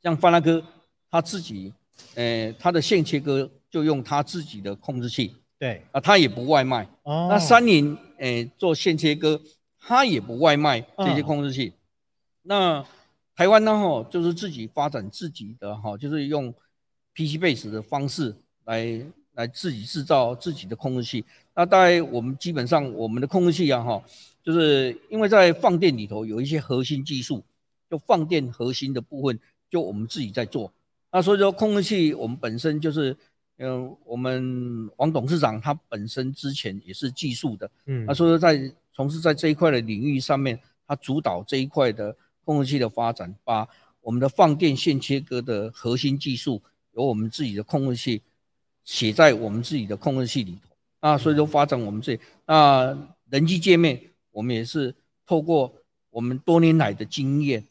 [0.00, 0.62] 像发那科
[1.10, 1.72] 他自己，
[2.14, 3.50] 呃，他的线切割。
[3.74, 6.88] 就用他自己的控制器，对啊，他也不外卖。
[7.02, 9.40] 哦，那三菱诶、欸、做线切割，
[9.80, 11.70] 他也不外卖这些控制器。
[11.70, 11.74] 哦、
[12.42, 12.86] 那
[13.34, 13.76] 台湾呢？
[13.76, 16.54] 哈，就是自己发展自己的哈，就是用
[17.16, 18.32] PC base 的方式
[18.66, 21.24] 来来自己制造自己的控制器。
[21.56, 24.00] 那大概我们基本上我们的控制器啊，哈，
[24.44, 27.42] 就是因为在放电里头有一些核心技术，
[27.90, 29.36] 就放电核心的部分，
[29.68, 30.72] 就我们自己在做。
[31.10, 33.16] 那所以说控制器我们本身就是。
[33.58, 40.58] 嗯，我们王董事长他本身之前也是技术的，嗯，他说在从事在这一块的领域上面，
[40.88, 43.68] 他主导这一块的控制器的发展，把
[44.00, 46.60] 我们的放电线切割的核心技术
[46.94, 48.20] 由我们自己的控制器
[48.82, 52.96] 写在我们自己的控制器里头，啊，所以说发展我们这那
[53.30, 54.00] 人机界面，
[54.32, 54.92] 我们也是
[55.24, 55.72] 透过
[56.10, 57.64] 我们多年来的经验，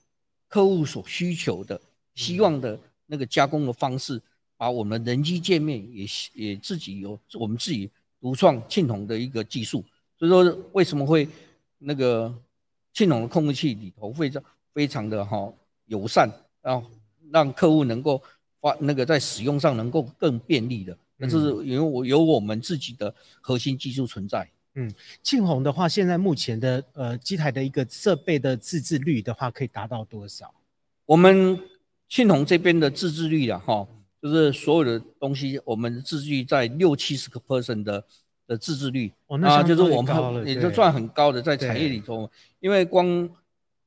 [0.48, 1.80] 客户所需求的、
[2.16, 4.22] 希望的那个加工的方式。
[4.58, 7.90] 把我们人机界面也也自己有我们自己
[8.22, 9.84] 独创庆宏的一个技术，
[10.18, 11.28] 所以说为什么会
[11.80, 12.34] 那个
[12.94, 14.44] 庆宏的控制器里头非常
[14.74, 15.52] 非常的哈
[15.88, 16.30] 友善，
[16.62, 16.88] 然后
[17.32, 18.22] 让客户能够
[18.62, 20.98] 发那个在使用上能够更便利的。
[21.18, 24.50] 那这是因为我有我们自己的核心技术存在。
[24.76, 24.92] 嗯，
[25.22, 30.52] 庆红的话，现在目前的呃机台的一个设备的自制率的话，可以达到多少？
[31.06, 31.60] 我们
[32.10, 33.88] 庆红这边的自制率啊，哈，
[34.24, 38.02] 就是所有的东西，我们自制率在六七十个 percent 的
[38.48, 43.30] 的自制率，哦，那就是我们也就算很高的，在产业里头，因为光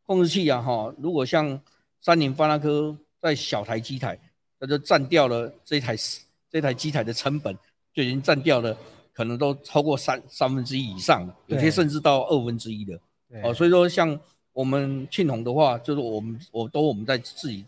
[0.04, 1.58] 控制器啊，哈，如果像
[2.02, 4.18] 三菱、发那科在小台机台，
[4.58, 5.96] 那就占掉了这台
[6.50, 7.56] 这台机台的成本，
[7.94, 8.76] 就已经占掉了。
[9.16, 13.00] 可能都超过三三分之一以上，有些甚至到二分之一的。
[13.42, 14.20] 哦，所以说像
[14.52, 17.64] 我们庆宏的话，就是我们我都我们在自己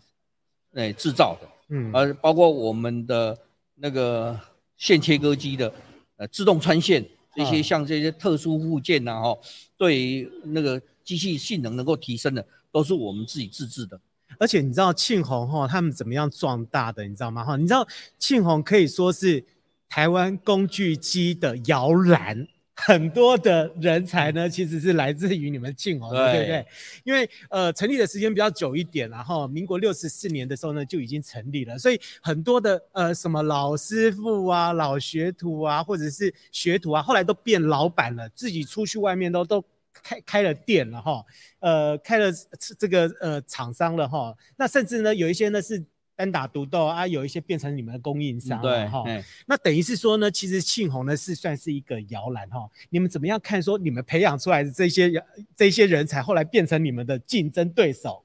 [0.73, 3.37] 诶制造的，嗯，而包括我们的
[3.75, 4.39] 那个
[4.77, 5.73] 线切割机的
[6.17, 7.05] 呃自动穿线
[7.35, 9.37] 这些像这些特殊附件呐哈，
[9.77, 13.99] 对于那个机器性能能够提升的，都是我们自己自制的。
[14.37, 17.07] 而且你知道庆鸿哈他们怎么样壮大的？
[17.07, 17.43] 你知道吗？
[17.43, 19.45] 哈，你知道庆鸿可以说是。
[19.91, 22.47] 台湾工具机的摇篮，
[22.81, 26.65] 很多的人才呢，其实是来自于你们庆宏，对不对？
[27.03, 39.61] 因为呃，成立的时间比较久一点，然后民国六十四年的时候呢，就已经成立了，所以很多的呃什么老师傅啊、老学徒啊，或者是学徒啊，后来都变老板了，自己出去外面都都
[39.91, 41.23] 开开了店了哈，
[41.59, 42.31] 呃，开了
[42.77, 45.83] 这个呃厂商了哈，那甚至呢，有一些呢是。
[46.19, 49.05] 单打独斗啊，有一些变成你们的供应商，对哈。
[49.45, 52.69] 那等于是说呢，其实庆宏呢是算是一个摇篮哈。
[52.89, 55.09] 你们怎么样看说你们培养出来的这些
[55.55, 58.21] 这些人才，后来变成你们的竞争对手？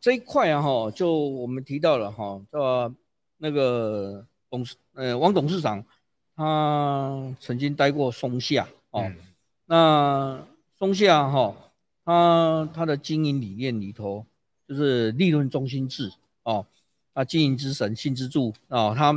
[0.00, 2.92] 这一块啊哈，就我们提到了哈，呃
[3.38, 5.84] 那个董事呃王董事长，
[6.34, 9.02] 他曾经待过松下哦。
[9.04, 9.16] 嗯、
[9.66, 10.44] 那
[10.76, 11.54] 松下哈，
[12.04, 14.26] 他他的经营理念里头
[14.66, 16.66] 就是利润中心制哦。
[17.16, 19.10] 啊，经营之神，信之助啊，他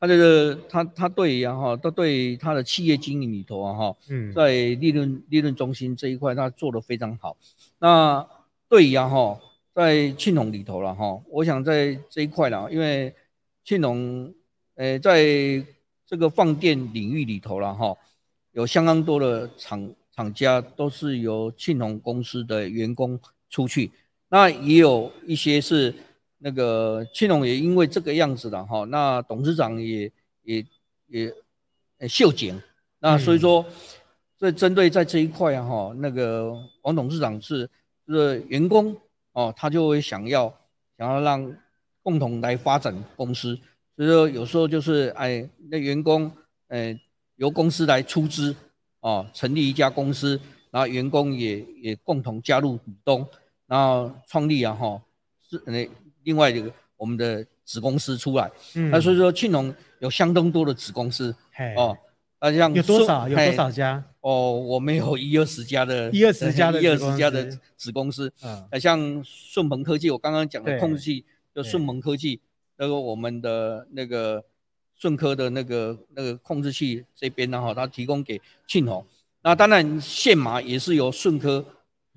[0.00, 7.36] 他这个他他对呀哈，他对他的企业经营里头啊哈，嗯，在利润利润中心这一块，他做的非常好。
[7.78, 8.26] 那
[8.68, 9.38] 对呀哈，
[9.72, 13.14] 在庆隆里头了哈，我想在这一块了，因为
[13.62, 14.34] 庆隆
[14.74, 15.24] 呃，在
[16.04, 17.96] 这个放电领域里头了哈，
[18.54, 23.92] 有相当多的厂厂家都是由庆隆公司的员工出去，
[24.30, 25.94] 那也有一些是。
[26.46, 30.08] 那个庆隆也因为这个样子的哈，那董事长也
[30.44, 30.64] 也
[31.08, 31.34] 也
[32.08, 32.62] 秀景，
[33.00, 33.66] 那所以说，
[34.38, 37.68] 所以针对在这一块哈，那个王董事长是
[38.06, 38.96] 就是员工
[39.32, 40.54] 哦，他就会想要
[40.96, 41.52] 想要让
[42.00, 43.58] 共同来发展公司，
[43.96, 46.30] 所以说有时候就是哎，那员工
[46.68, 46.96] 哎
[47.34, 48.54] 由公司来出资
[49.00, 50.40] 哦，成立一家公司，
[50.70, 53.26] 然后员工也也共同加入股东，
[53.66, 55.02] 然后创立啊哈
[55.50, 55.90] 是那。
[56.26, 61.72] 另外一个我们的子公司出来，嗯，那所以说庆隆有相当多的子公司，嘿。
[61.76, 61.96] 哦，
[62.40, 63.28] 那像有多少？
[63.28, 64.02] 有多少家？
[64.20, 67.44] 哦，我们有 一二十家的，一二十家的，一二十家的
[67.76, 71.24] 子公司，嗯，那像顺鹏科技，我刚刚讲的控制器，
[71.54, 72.40] 就顺鹏科技，
[72.76, 74.44] 那个我们的那个
[74.96, 79.06] 顺科的那个那个控制器这边呢哈，它提供给庆隆，
[79.42, 81.64] 那当然线码也是由顺科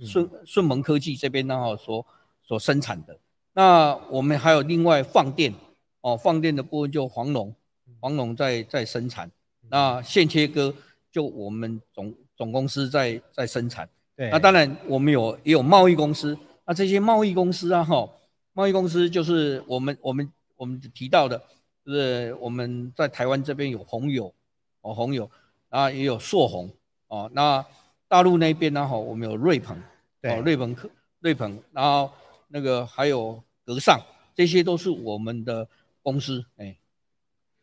[0.03, 2.05] 顺顺鹏科技这边呢哈所
[2.47, 3.15] 所生产的。
[3.59, 5.53] 那我们还有另外放电
[5.99, 7.53] 哦，放电的部分就黄龙，
[7.99, 9.29] 黄龙在在生产。
[9.69, 10.73] 那线切割
[11.11, 13.89] 就我们总总公司在在生产。
[14.15, 14.29] 对。
[14.29, 16.37] 那当然我们有也有贸易公司。
[16.65, 18.09] 那这些贸易公司啊，哈，
[18.53, 21.37] 贸易公司就是我们我们我们提到的，
[21.85, 24.33] 就是我们在台湾这边有红友
[24.79, 25.29] 哦，红友，
[25.67, 26.71] 然后也有硕红
[27.09, 27.29] 哦。
[27.33, 27.65] 那
[28.07, 29.75] 大陆那边呢，哈，我们有瑞鹏
[30.23, 30.89] 哦，瑞鹏科
[31.19, 32.09] 瑞鹏，然后
[32.47, 33.43] 那个还有。
[33.69, 34.03] 格上，
[34.33, 35.67] 这些都是我们的
[36.01, 36.75] 公司，哎，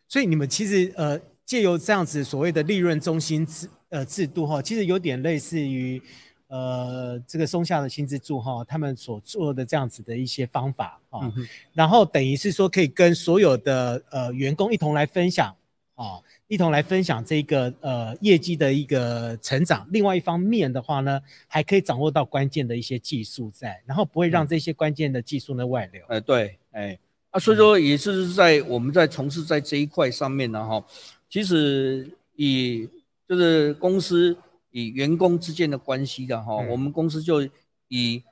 [0.07, 6.01] 所以你们其实呃借由这样子所谓的利润中心制呃制度哈，其实有点类似于
[6.47, 15.53] 呃这个松下的新之助哈，他们所做的这样子的一些方法哈，嗯、然后等于是说可以跟所有的呃员工一同来分享
[15.97, 16.23] 啊。
[16.49, 19.85] 一同来分享这个呃业绩的一个成长。
[19.91, 26.01] 另外一方面的话呢，还可以掌握到关键的一些技术在，然后不会让这些关键的技术呢外流。
[26.07, 26.97] 哎、嗯，对，哎，
[27.31, 30.87] 啊，所以说也是在我们在从事在这一块上面呢，哈，
[31.29, 32.89] 其实以
[33.29, 34.37] 就是公司
[34.71, 37.43] 以员工之间的关系的哈，嗯、我们公司就
[37.89, 38.23] 以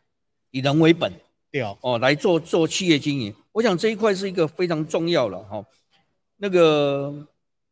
[0.52, 1.12] 以人为本，
[1.50, 3.34] 对哦，哦来做做企业经营。
[3.50, 5.66] 我想这一块是一个非常重要的哈，
[6.36, 7.26] 那个。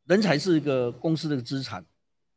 [0.06, 1.84] 人才是一个公司的资产，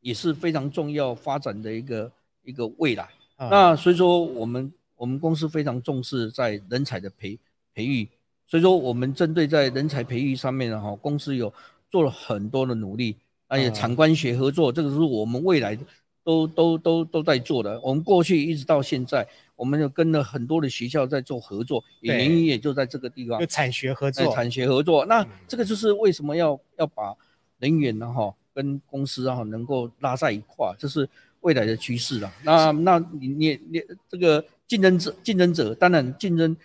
[0.01, 2.11] 也是非常重要发展的一个
[2.43, 3.09] 一个未来。
[3.37, 7.37] 嗯、那所以说，我们我们公司非常重视在人才的培
[7.73, 8.07] 培育，
[8.47, 11.53] 所以说我们针对在人才培育上面呢，哈，公司有
[11.89, 15.77] 做了很多的努力，而且产官学合作，这个是我们未来
[16.23, 17.79] 都都都都在做的。
[17.81, 25.05] 我们过去一直到现在，我们就跟了很多的学校在做合作，原因也就在这个地方，产学合作，产学合作。
[25.05, 27.13] 那这个就是为什么要要把
[27.59, 31.09] 人员呢，哈，跟公司啊能够拉在一块，这是
[31.41, 32.33] 未来的趋势了。
[32.43, 34.45] 那那你你你这个。
[34.67, 36.57] 竞争者，竞争者当然竞争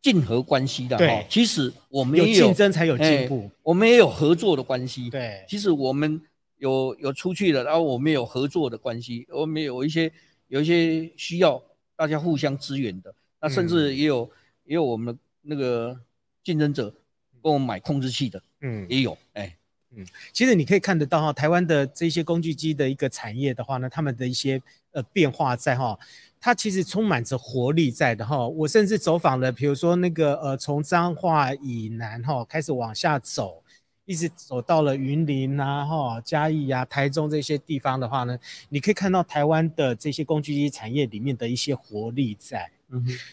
[0.00, 1.24] 竞合关系的哈。
[1.30, 5.08] 其实我们也有竞争才有进步，我们也有合作的关系。
[5.08, 6.20] 对，其实我们
[6.56, 10.12] 有有出去的，然后我们有合作的关系，我们有一些
[10.48, 11.62] 有一些需要
[11.94, 13.14] 大家互相支援的。
[13.40, 14.30] 那甚至也有、嗯、
[14.64, 15.96] 也有我们那个
[16.42, 16.92] 竞争者
[17.40, 19.56] 跟我们买控制器的，嗯，也有哎，
[19.94, 24.60] 嗯，其实你可以看得到哈，台湾的这些工具机的一个产业的话呢，他们的一些
[24.92, 25.98] 呃变化在哈。
[26.44, 33.62] 它其实充满着活力在的哈，我甚至走访了，比如说那个呃，从彰化以南哈开始往下走，
[34.06, 38.36] 一直走到了云林啊哈、嘉义啊、台中这些地方的话呢，
[38.70, 42.68] 你可以看到台湾的这些工具机产业里面的一些活力在。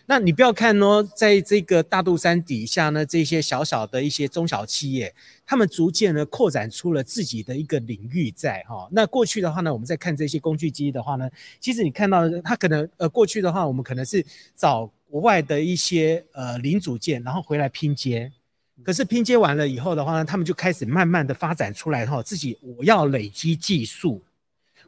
[0.05, 5.14] 那你不要看哦，在这个大肚山底下呢，这些小小的一些中小企业，
[5.45, 8.88] 他们逐渐呢扩展出了自己的一个领域在哈。
[8.91, 11.30] 那过去的话呢，我们在看这些工具机的话呢，
[11.60, 18.32] 其实你看到它可能呃过去的话，我们可能是找国外的一些呃零组件，然后回来拼接。
[18.82, 24.24] 可是拼接完了以后的话呢，他们就开始慢慢的发展出来哈，自己我要累积技术，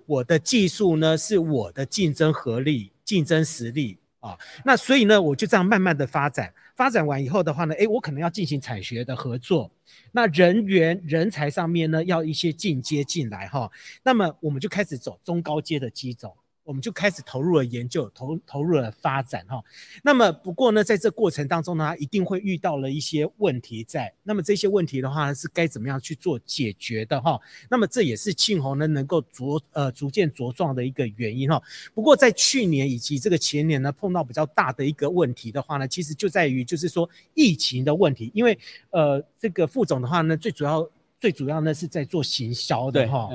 [0.06, 3.98] 我的技术呢是我的竞争合力、竞争实力。
[4.22, 9.70] 啊，那所以呢，我就这样慢慢的发展，发展完以后的话呢，诶，我可能要进行产学的合作，
[10.14, 13.70] 那人员人才上面呢，要一些进阶进来哈，
[14.04, 16.34] 那么我们就开始走中高阶的机种。
[16.72, 19.62] 我们就开始投入了研究，投投入了发展哈。
[20.02, 24.14] 那么不过呢，在这过程当中呢，一定会遇到了一些问题在。
[24.24, 27.38] 那么这些问题的话是该怎么样去做解决的哈？
[27.70, 31.62] 那么这也是庆鸿呢能够茁呃逐渐茁壮的一个原因哈。
[31.94, 38.58] 不过在去年以及这个前年呢，碰到比较大的一个问题的话呢，其实就在于就是说疫情的问题，因为
[38.92, 43.30] 呃这个副总的话呢，最主要最主要呢是在做行销的哈。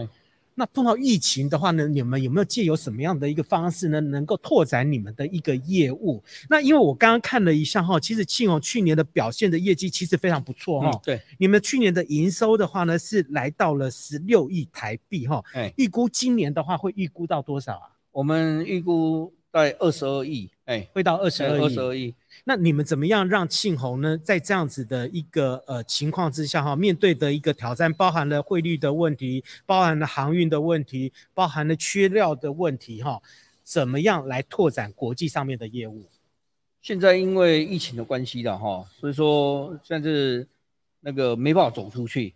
[0.59, 6.25] 那碰到疫情的话呢，你们有没有借由什么样的一个方式呢，能够拓展你们的一个业务？
[6.49, 11.01] 那因为我刚刚看了一下哈，其实庆鸿去年的表现的业绩其实非常不错哈、嗯。
[11.05, 15.45] 对，你们去年的营收的话呢，是来到了十六亿台币哈。
[15.53, 17.93] 哎，预估今年的话会预估到多少啊？
[18.11, 21.63] 我们预估在二十二亿，哎，会到二十二亿。
[21.63, 22.15] 二十二亿。
[22.45, 33.21] 那你们怎么样让庆红呢，在这样子的一个呃情况之下哈，面对的一个挑战，包含了汇率的问题，包含了航运的问题，包含了缺料的问题哈，
[33.65, 36.05] 怎么样来拓展国际上面的业务？
[36.83, 40.47] 现在因为疫情的关系了哈，所以说现在是
[41.01, 42.35] 那个没办法走出去。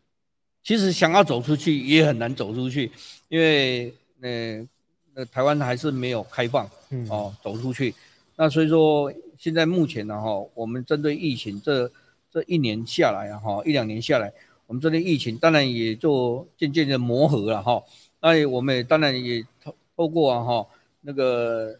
[0.62, 2.90] 其实想要走出去也很难走出去，
[3.28, 4.68] 因为呃
[5.14, 6.68] 那台湾还是没有开放
[7.08, 7.94] 哦，走出去。
[8.40, 9.12] 那所以说。
[9.40, 11.90] 现在目前呢，哈，我们针对疫情这
[12.30, 14.30] 这一年下来啊，哈，一两年下来，
[14.66, 17.82] 我们针对疫情，当然也就渐渐的磨合了，哈。
[18.20, 20.66] 那我们也当然也透透过啊，哈，
[21.00, 21.74] 那个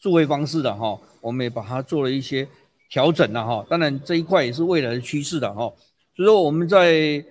[0.00, 2.48] 数位方式的哈，我们也把它做了一些
[2.90, 3.64] 调整了，哈。
[3.70, 5.72] 当然这一块也是未来的趋势的，哈。
[6.16, 7.24] 所以说我们在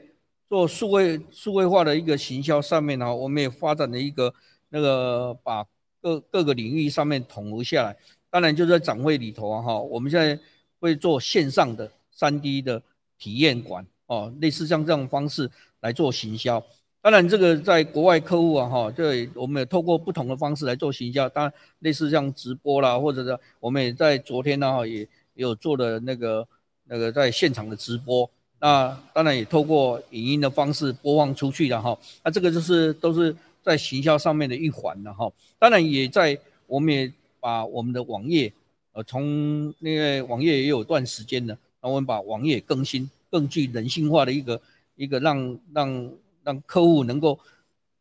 [0.48, 4.34] 做数位数位化的一个行销上面呢，我们也发展了一个
[4.70, 5.66] 那个把
[6.08, 7.96] 各各个领域上面统合下来。
[8.30, 10.40] 当然，就在展会里头啊，哈，我们现在
[10.80, 12.82] 会做线上的三 D 的
[13.18, 15.50] 体验馆哦，类似像这种方式
[15.82, 16.64] 来做行销。
[17.02, 21.28] 当然，这个在国外客户啊，哈，对，我们也透过不同的方式来做行销。
[21.28, 26.48] 当然，类似像直播啦，或者是我们也在昨天呢，哈，也有做的那个
[26.86, 28.30] 那个在现场的直播。
[28.60, 31.96] 那当然也透过影音的方式播放出去的哈。
[32.24, 33.34] 那这个就是都是
[33.68, 35.32] 在行销上面的一环的哈。
[35.60, 37.12] 当然，也在我们也。
[37.40, 38.52] 把我们的网页，
[38.94, 44.60] 呃，从那个网页也有段时间了，那我们把网页更新，更具人性化的一个
[44.96, 46.12] 一个让让
[46.44, 47.40] 让客户能够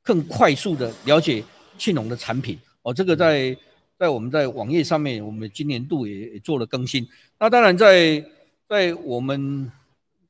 [0.03, 1.45] 更快速的了解
[1.79, 2.59] 庆鸿的产品。
[2.83, 3.57] 哦，这个在
[3.99, 7.07] 在我们在网页上面，我们今年度也也做了更新。
[7.39, 8.25] 那当然在
[8.67, 9.71] 在我们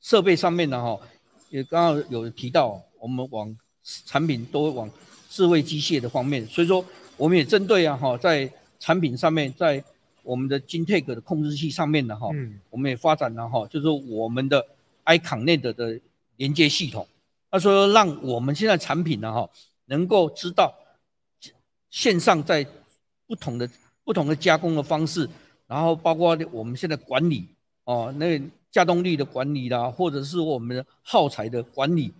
[0.00, 0.98] 设备上面呢，哈，
[1.48, 3.56] 也刚刚有提到，我们往
[4.04, 4.90] 产品都往
[5.36, 6.82] 智慧机械的方面，所以说
[7.18, 9.84] 我们也针对啊，哈，在产品上面，在
[10.22, 12.28] 我们的 Gtech 的控制器上面呢，哈，
[12.70, 14.66] 我们也发展了哈，就是我们的
[15.04, 16.00] iConnect 的
[16.36, 17.06] 连接系统。
[17.50, 19.46] 他说，让我们现在产品呢，哈，
[19.84, 20.74] 能够知道
[21.90, 22.66] 线上在
[23.26, 23.68] 不同的
[24.02, 25.28] 不同的加工的方式，
[25.66, 27.46] 然后包括我们现在管理
[27.84, 32.10] 哦，那个架动力的管理啦，或者是我们的耗材的管理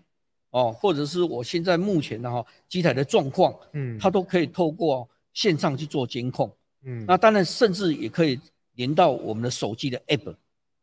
[0.51, 6.51] 哦，或者是我现在目前的哈机台的状况，嗯，它都可以透过线上去做监控，
[6.85, 8.41] 嗯，那当然甚至也可以
[8.75, 10.35] 连到我们的手机的 app，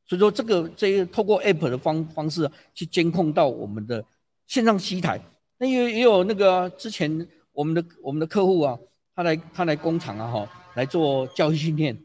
[0.05, 4.03] 所以说这个这个透过 app 的方方式去监控到我们的
[4.45, 5.19] 线上机台，
[5.57, 8.77] 那也也有那个之前我们的我们的客户啊，
[9.15, 11.97] 他来他来工厂啊哈来做教育训练。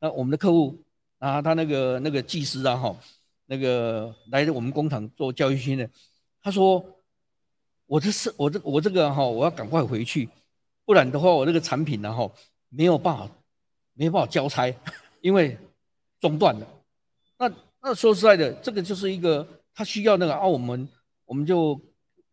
[0.00, 0.78] 那我们的客户
[1.18, 2.96] 啊，他那个那个技师啊，哈，
[3.46, 5.90] 那个来我们工厂做教育训练，
[6.42, 6.84] 他说
[7.86, 10.28] ：“我这是我这我这个哈，我要赶快回去，
[10.84, 12.32] 不然的话，我这个产品然后
[12.68, 13.28] 没有办法，
[13.94, 14.72] 没有办法交差，
[15.20, 15.56] 因为
[16.20, 16.66] 中断了。
[17.38, 17.50] 那
[17.82, 20.88] 那说实在的，这个就是一个他需要那个啊，我们
[21.24, 21.80] 我们就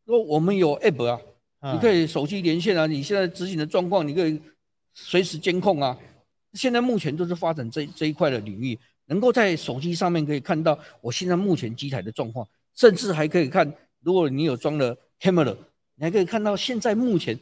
[0.05, 4.41] 说我们有 app 啊，你可以手机连线啊，你现在执行的状况，你可以
[4.93, 5.97] 随时监控啊。”
[6.55, 13.69] 现在目前都是发展这这一块的领域，能够在手机上面可以看到我现在目前机台的状况，甚至还可以看，
[14.05, 15.53] 如果你有装了 camera，
[15.95, 17.37] 你还可以看到现在目前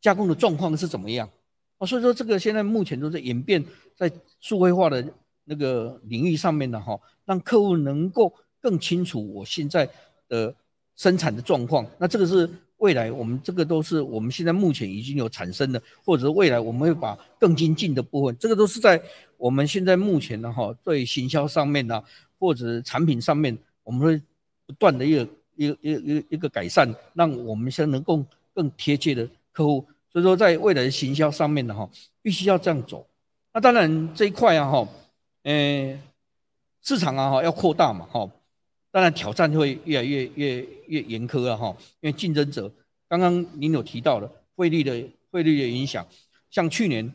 [0.00, 1.30] 加工的状况是怎么样。
[1.78, 5.06] 哦，所以说这个现在目前都在演变在数位化的
[5.44, 9.88] 那个领域上面的哈，让客户能够更清楚我现在
[10.26, 10.52] 的
[10.96, 11.86] 生产的状况。
[11.98, 12.50] 那这个是。
[12.80, 18.98] 未来我们这个都是我们现在目前已经有产生的，或者是未来我们会把更精进的部分，这个都是在
[19.36, 22.02] 我们现在目前的哈，对行销上面呢，
[22.38, 24.22] 或者产品上面，我们会
[24.66, 25.28] 不断的一个
[25.60, 29.86] 一个一一一个改善，让我们先能够更贴切的客户。
[30.10, 31.88] 所以说，在未来的行销上面的哈，
[32.22, 33.06] 必须要这样走。
[33.52, 34.88] 那当然这一块啊哈，
[35.42, 36.00] 呃，
[36.82, 38.28] 市场啊哈要扩大嘛哈。
[38.90, 42.72] 当然挑战会越来越越越严苛啊哈，因为竞争者，
[43.06, 46.06] 刚刚您有提到了汇率的汇率的影响，
[46.50, 47.12] 像去年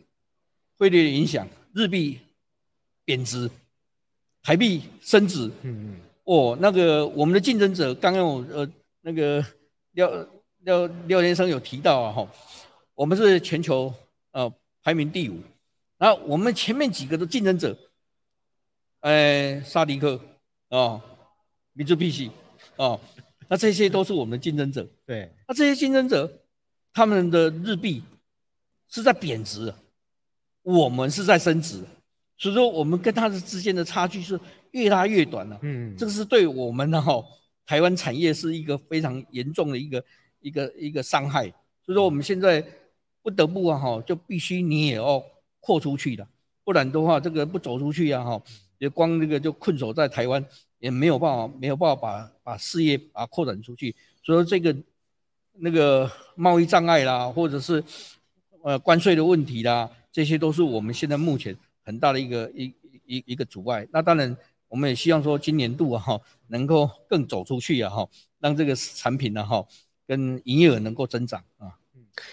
[0.77, 2.19] 汇率的影响，日币
[3.03, 3.49] 贬值，
[4.41, 5.95] 台币升值，嗯嗯，
[6.25, 8.69] 哦，那个我们的竞争者刚刚我呃
[9.01, 9.43] 那个
[9.93, 10.11] 廖
[10.59, 12.27] 廖廖先生有提到啊哈，
[12.93, 13.91] 我们是全球
[14.31, 14.51] 呃
[14.83, 15.39] 排名第五，
[15.97, 17.75] 然后我们前面几个的竞争者，
[18.99, 20.19] 哎，沙迪克
[20.69, 21.01] 啊。
[21.77, 22.31] 米珠必须
[22.77, 22.97] 啊，
[23.49, 24.87] 那这些都是我们的竞争者。
[25.05, 26.31] 对，那这些竞争者，
[26.93, 28.01] 他们的日币
[28.87, 29.73] 是在贬值，
[30.61, 31.83] 我们是在升值，
[32.37, 34.39] 所以说我们跟他的之间的差距是
[34.71, 35.59] 越拉越短了。
[35.61, 37.23] 嗯，这个是对我们的哈
[37.65, 40.03] 台湾产业是一个非常严重的一个
[40.41, 41.43] 一个一个伤害。
[41.83, 42.63] 所以说我们现在
[43.21, 45.23] 不得不啊哈，就必须你也要
[45.59, 46.27] 扩出去的，
[46.63, 48.41] 不然的话这个不走出去啊哈，
[48.77, 50.45] 也光这个就困守在台湾。
[50.77, 54.75] 也没有办法，没有办法把把事业啊扩展出去，所以说这个
[55.53, 57.83] 那个贸易障碍啦，或者是
[58.61, 62.73] 呃关税的问题啦，这些都是我们现在目前很大的一个一
[63.05, 63.87] 一一个阻碍。
[63.91, 64.35] 那当然，
[64.67, 68.09] 我们也希望说今年度哈能够更走出去啊哈，
[68.39, 69.65] 让这个产品呢哈
[70.07, 71.77] 跟营业额能够增长啊。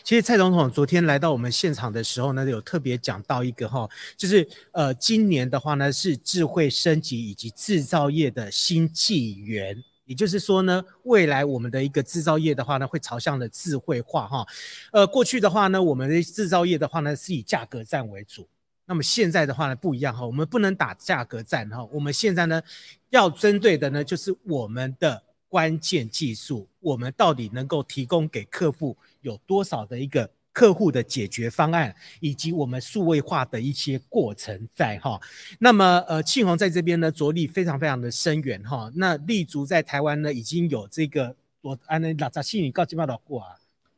[0.05, 14.46] 其实蔡总统昨天来到我们现场的时候呢，有特别讲到一个哈，就是呃，今年的话呢是智慧升级以及制造业的新纪元，也就是说呢，未来我们的一个制造业的话呢会朝向了智慧化哈。
[14.92, 18.48] 呃，过去的话呢，我们的制造业的话呢是以价格战为主，
[18.93, 22.61] 那么现在的话呢不一样哈，我们不能打价格战哈，我们现在呢
[23.09, 25.22] 要针对的呢就是我们的。
[25.53, 35.20] 关键技术，我们到底能够提供给客户有多少的一个客户的解决方案，以及我们数位化的一些过程在哈。
[35.59, 38.90] 那么呃，庆鸿在这边呢着力非常非常的深远哈。
[38.95, 43.49] 那立足在台湾呢已经有这个我安那拉扎西尼告基巴老过啊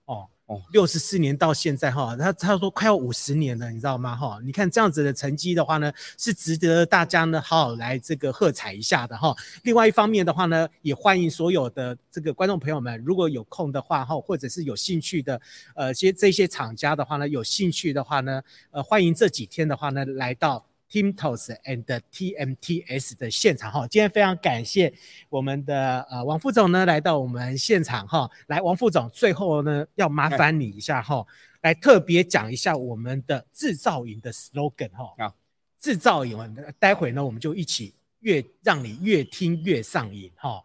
[0.07, 0.29] 哦。
[0.47, 4.15] 哦，六十四年到现在哈，他他说快要五十年了，你知道吗？
[4.15, 9.35] 哈，你看这样子的成绩的话呢，是值得大家呢好好来这个喝彩一下的哈。
[9.63, 15.41] 另外一方面的话呢，也欢迎所有的这个观众朋友们，如果有空的话哈，或者是有兴趣的，
[15.75, 20.67] 呃，些这些厂家的话呢，有兴趣的话呢，呃，欢迎这几天的话呢来到。
[20.91, 24.93] Timtos and TMTS 的现场哈，今天非常感谢
[25.29, 31.27] 我们的呃王副总呢来到我们现场哈，来王副总最后呢要麻烦你一下哈，
[31.63, 35.35] 来特别讲一下我们的制造营的 slogan 哈，啊，
[35.81, 40.63] 制造营，待会呢我们就一起越让你越听越上瘾哈，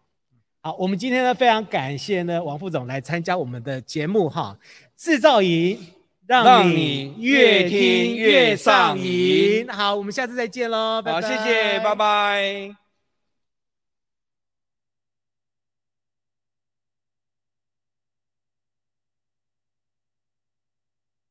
[0.60, 4.58] 好，我们今天呢非常感谢呢王副总来参加我们的节目哈，
[4.96, 5.99] 制造营。
[6.30, 9.66] 让你越听越上瘾。
[9.68, 11.20] 好，我们下次再见喽，拜拜。
[11.20, 12.89] 好，谢谢，拜拜。